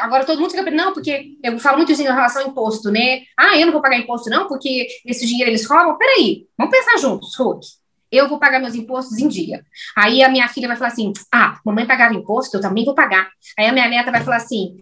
[0.00, 3.22] agora todo mundo fica não, porque eu falo muito isso em relação ao imposto, né?
[3.38, 5.96] Ah, eu não vou pagar imposto, não, porque esse dinheiro eles roubam.
[5.96, 7.64] Peraí, vamos pensar juntos, Ruth
[8.16, 9.64] eu vou pagar meus impostos em dia.
[9.96, 13.28] Aí a minha filha vai falar assim: ah, mamãe pagava imposto, eu também vou pagar.
[13.58, 14.76] Aí a minha neta vai falar assim: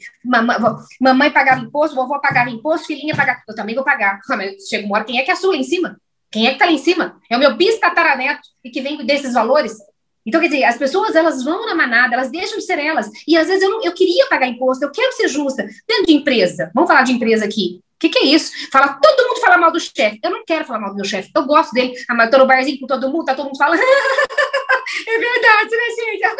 [1.00, 4.20] mamãe pagava imposto, vovó pagava imposto, filhinha pagava, eu também vou pagar.
[4.28, 5.98] Ah, mas chega uma hora, quem é que é a sua em cima?
[6.32, 7.20] Quem é que tá lá em cima?
[7.30, 9.76] É o meu bistataraneto e que vem desses valores?
[10.24, 13.10] Então, quer dizer, as pessoas, elas vão na manada, elas deixam de ser elas.
[13.26, 15.66] E às vezes eu, não, eu queria pagar imposto, eu quero ser justa.
[15.86, 18.52] Dentro de empresa, vamos falar de empresa aqui que, que é isso?
[18.70, 20.18] Fala, todo mundo fala mal do chefe.
[20.22, 21.30] Eu não quero falar mal do meu chefe.
[21.34, 21.92] Eu gosto dele.
[22.08, 23.78] Ah, mas eu tô no barzinho com todo mundo, tá todo mundo falando.
[23.80, 26.36] é verdade, né, gente?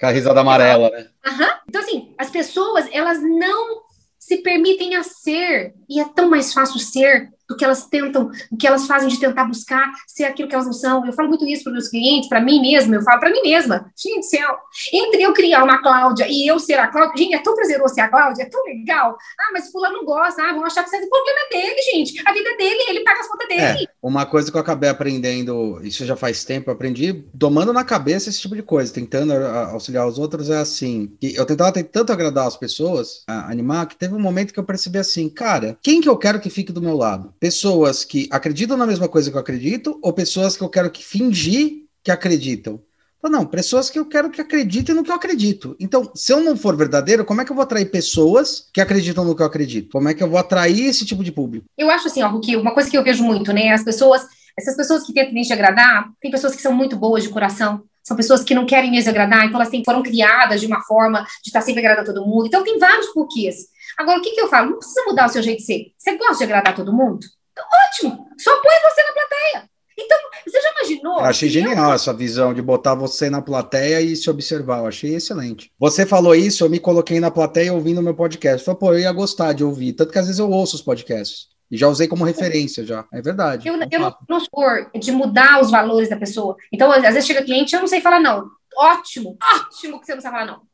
[0.00, 1.06] Com a risada amarela, né?
[1.26, 1.48] Uhum.
[1.68, 3.82] Então, assim, as pessoas, elas não
[4.18, 5.72] se permitem a ser.
[5.88, 9.18] E é tão mais fácil ser do que elas tentam, do que elas fazem de
[9.18, 11.04] tentar buscar ser aquilo que elas não são.
[11.04, 13.42] Eu falo muito isso para os meus clientes, para mim mesma, eu falo para mim
[13.42, 13.90] mesma.
[13.96, 14.56] Gente, céu,
[14.92, 18.02] entre eu criar uma Cláudia e eu ser a Cláudia, gente, é tão prazeroso ser
[18.02, 19.16] a Cláudia, é tão legal.
[19.38, 22.22] Ah, mas fulano não gosta, ah, vão achar que é o problema é dele, gente.
[22.24, 23.84] A vida é dele, ele paga as contas dele.
[23.84, 27.82] É, uma coisa que eu acabei aprendendo, isso já faz tempo, eu aprendi domando na
[27.82, 32.46] cabeça esse tipo de coisa, tentando auxiliar os outros, é assim, eu tentava tanto agradar
[32.46, 36.16] as pessoas, animar, que teve um momento que eu percebi assim, cara, quem que eu
[36.16, 37.34] quero que fique do meu lado?
[37.40, 41.02] Pessoas que acreditam na mesma coisa que eu acredito ou pessoas que eu quero que
[41.02, 42.80] fingir que acreditam?
[43.22, 45.76] Não, pessoas que eu quero que acreditem no que eu acredito.
[45.78, 49.24] Então, se eu não for verdadeiro, como é que eu vou atrair pessoas que acreditam
[49.24, 49.90] no que eu acredito?
[49.92, 51.66] Como é que eu vou atrair esse tipo de público?
[51.76, 53.72] Eu acho assim, ó, que uma coisa que eu vejo muito, né?
[53.72, 54.26] As pessoas,
[54.58, 58.16] essas pessoas que tentam me agradar, tem pessoas que são muito boas de coração, são
[58.16, 61.50] pessoas que não querem me agradar, então elas têm, foram criadas de uma forma de
[61.50, 62.46] estar sempre agradando a todo mundo.
[62.46, 63.66] Então tem vários porquês.
[64.00, 64.70] Agora, o que, que eu falo?
[64.70, 65.92] Não precisa mudar o seu jeito de ser.
[65.98, 67.20] Você gosta de agradar todo mundo?
[67.52, 68.26] Então, ótimo!
[68.38, 69.70] Só põe você na plateia.
[69.98, 71.18] Então, você já imaginou?
[71.18, 71.94] Eu achei genial eu...
[71.94, 74.78] essa visão de botar você na plateia e se observar.
[74.78, 75.70] Eu achei excelente.
[75.78, 78.64] Você falou isso, eu me coloquei na plateia ouvindo meu podcast.
[78.64, 79.92] Falei, pô, eu ia gostar de ouvir.
[79.92, 81.48] Tanto que às vezes eu ouço os podcasts.
[81.70, 83.04] E já usei como referência já.
[83.12, 83.68] É verdade.
[83.68, 86.56] Eu, eu não, não sou de mudar os valores da pessoa.
[86.72, 88.48] Então, às vezes chega cliente, eu não sei falar não.
[88.78, 90.69] Ótimo, ótimo que você não sabe falar não.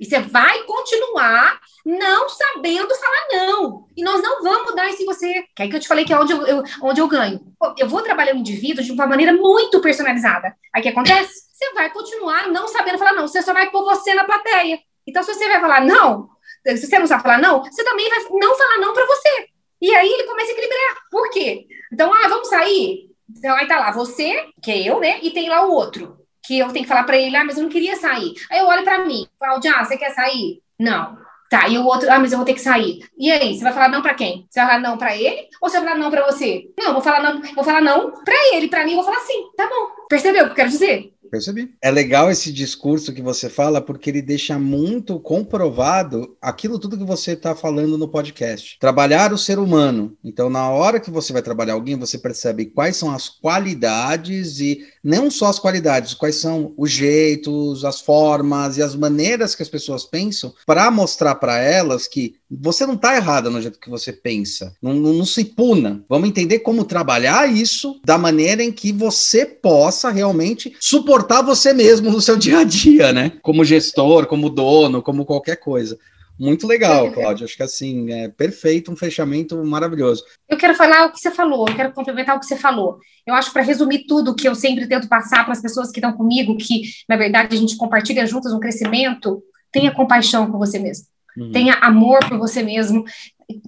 [0.00, 3.86] E você vai continuar não sabendo falar não.
[3.94, 5.44] E nós não vamos mudar isso em você.
[5.54, 7.38] Que é que eu te falei que é onde eu, eu, onde eu ganho.
[7.76, 10.56] Eu vou trabalhar o indivíduo de uma maneira muito personalizada.
[10.74, 11.50] Aí o que acontece?
[11.52, 13.28] Você vai continuar não sabendo falar não.
[13.28, 14.80] Você só vai pôr você na plateia.
[15.06, 16.30] Então, se você vai falar não,
[16.66, 19.48] se você não sabe falar não, você também vai não falar não para você.
[19.82, 20.96] E aí ele começa a equilibrar.
[21.10, 21.66] Por quê?
[21.92, 23.10] Então, ah, vamos sair?
[23.28, 25.18] Então, aí tá lá você, que é eu, né?
[25.22, 26.19] E tem lá o outro
[26.50, 28.34] que eu tenho que falar para ele, ah, mas eu não queria sair.
[28.50, 30.60] Aí eu olho para mim, Cláudia, você quer sair?
[30.76, 31.16] Não.
[31.48, 33.04] Tá, e o outro, ah, mas eu vou ter que sair.
[33.16, 34.48] E aí, você vai falar não para quem?
[34.50, 36.64] Você vai falar não para ele ou você vai falar não para você?
[36.76, 39.48] Não, vou falar não, vou falar não para ele, para mim eu vou falar sim.
[39.56, 40.06] Tá bom.
[40.08, 41.12] Percebeu o que eu quero dizer?
[41.30, 41.72] Percebi.
[41.80, 47.04] É legal esse discurso que você fala, porque ele deixa muito comprovado aquilo tudo que
[47.04, 48.76] você está falando no podcast.
[48.80, 50.16] Trabalhar o ser humano.
[50.24, 54.84] Então, na hora que você vai trabalhar alguém, você percebe quais são as qualidades e
[55.02, 59.68] não só as qualidades, quais são os jeitos, as formas e as maneiras que as
[59.68, 64.12] pessoas pensam, para mostrar para elas que você não está errada no jeito que você
[64.12, 64.74] pensa.
[64.82, 66.04] Não, não, não, se puna.
[66.08, 72.10] Vamos entender como trabalhar isso da maneira em que você possa realmente suportar você mesmo
[72.10, 73.32] no seu dia a dia, né?
[73.42, 75.98] Como gestor, como dono, como qualquer coisa.
[76.40, 77.44] Muito legal, Cláudia.
[77.44, 80.24] Acho que assim, é perfeito, um fechamento maravilhoso.
[80.48, 82.98] Eu quero falar o que você falou, eu quero complementar o que você falou.
[83.26, 86.14] Eu acho para resumir tudo que eu sempre tento passar para as pessoas que estão
[86.14, 91.04] comigo, que na verdade a gente compartilha juntas um crescimento, tenha compaixão com você mesmo.
[91.36, 91.52] Uhum.
[91.52, 93.04] Tenha amor por você mesmo,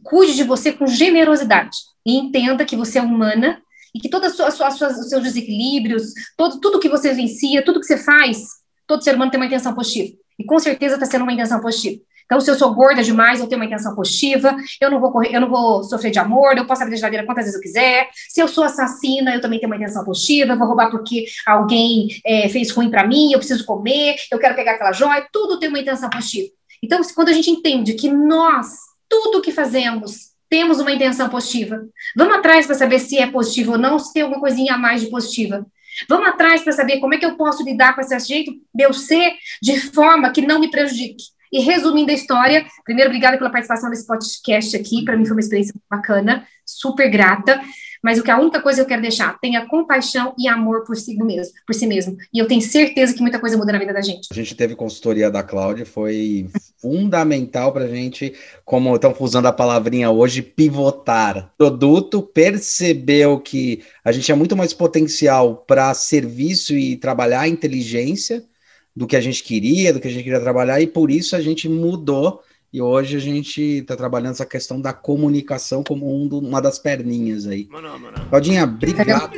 [0.03, 3.61] cuide de você com generosidade e entenda que você é humana
[3.95, 8.47] e que todos os seus desequilíbrios, todo, tudo que você vivencia, tudo que você faz,
[8.87, 10.17] todo ser humano tem uma intenção positiva.
[10.39, 12.01] E com certeza está sendo uma intenção positiva.
[12.25, 15.35] Então, se eu sou gorda demais, eu tenho uma intenção positiva, eu não vou correr,
[15.35, 18.09] eu não vou sofrer de amor, eu posso abrir a geladeira quantas vezes eu quiser.
[18.13, 22.09] Se eu sou assassina, eu também tenho uma intenção positiva, eu vou roubar porque alguém
[22.25, 25.69] é, fez ruim para mim, eu preciso comer, eu quero pegar aquela joia, tudo tem
[25.69, 26.49] uma intenção positiva.
[26.83, 28.77] Então, quando a gente entende que nós,
[29.09, 31.81] tudo que fazemos, temos uma intenção positiva,
[32.17, 35.01] vamos atrás para saber se é positivo ou não, se tem alguma coisinha a mais
[35.01, 35.65] de positiva.
[36.09, 38.93] Vamos atrás para saber como é que eu posso lidar com esse jeito de eu
[38.93, 41.25] ser de forma que não me prejudique.
[41.53, 45.41] E resumindo a história, primeiro, obrigada pela participação nesse podcast aqui, para mim foi uma
[45.41, 47.61] experiência bacana, super grata.
[48.03, 50.97] Mas o que a única coisa que eu quero deixar, tenha compaixão e amor por
[50.97, 52.17] si mesmo, por si mesmo.
[52.35, 54.27] E eu tenho certeza que muita coisa muda na vida da gente.
[54.33, 56.49] A gente teve consultoria da Cláudia, foi
[56.79, 58.35] fundamental para a gente,
[58.65, 61.53] como estão usando a palavrinha hoje, pivotar.
[61.55, 67.49] O produto percebeu que a gente tinha muito mais potencial para serviço e trabalhar a
[67.49, 68.43] inteligência
[68.95, 71.41] do que a gente queria, do que a gente queria trabalhar, e por isso a
[71.41, 76.39] gente mudou e hoje a gente está trabalhando essa questão da comunicação como um do,
[76.39, 77.69] uma das perninhas aí.
[78.31, 79.31] Claudinha, obrigado.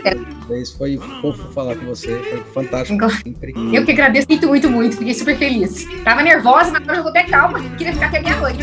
[0.78, 3.04] Foi fofo falar com você, foi fantástico.
[3.72, 4.96] Eu que agradeço muito, muito, muito.
[4.98, 5.84] Fiquei super feliz.
[6.04, 7.60] Tava nervosa, mas agora eu vou ter calma.
[7.76, 8.58] Queria ficar até meia-noite.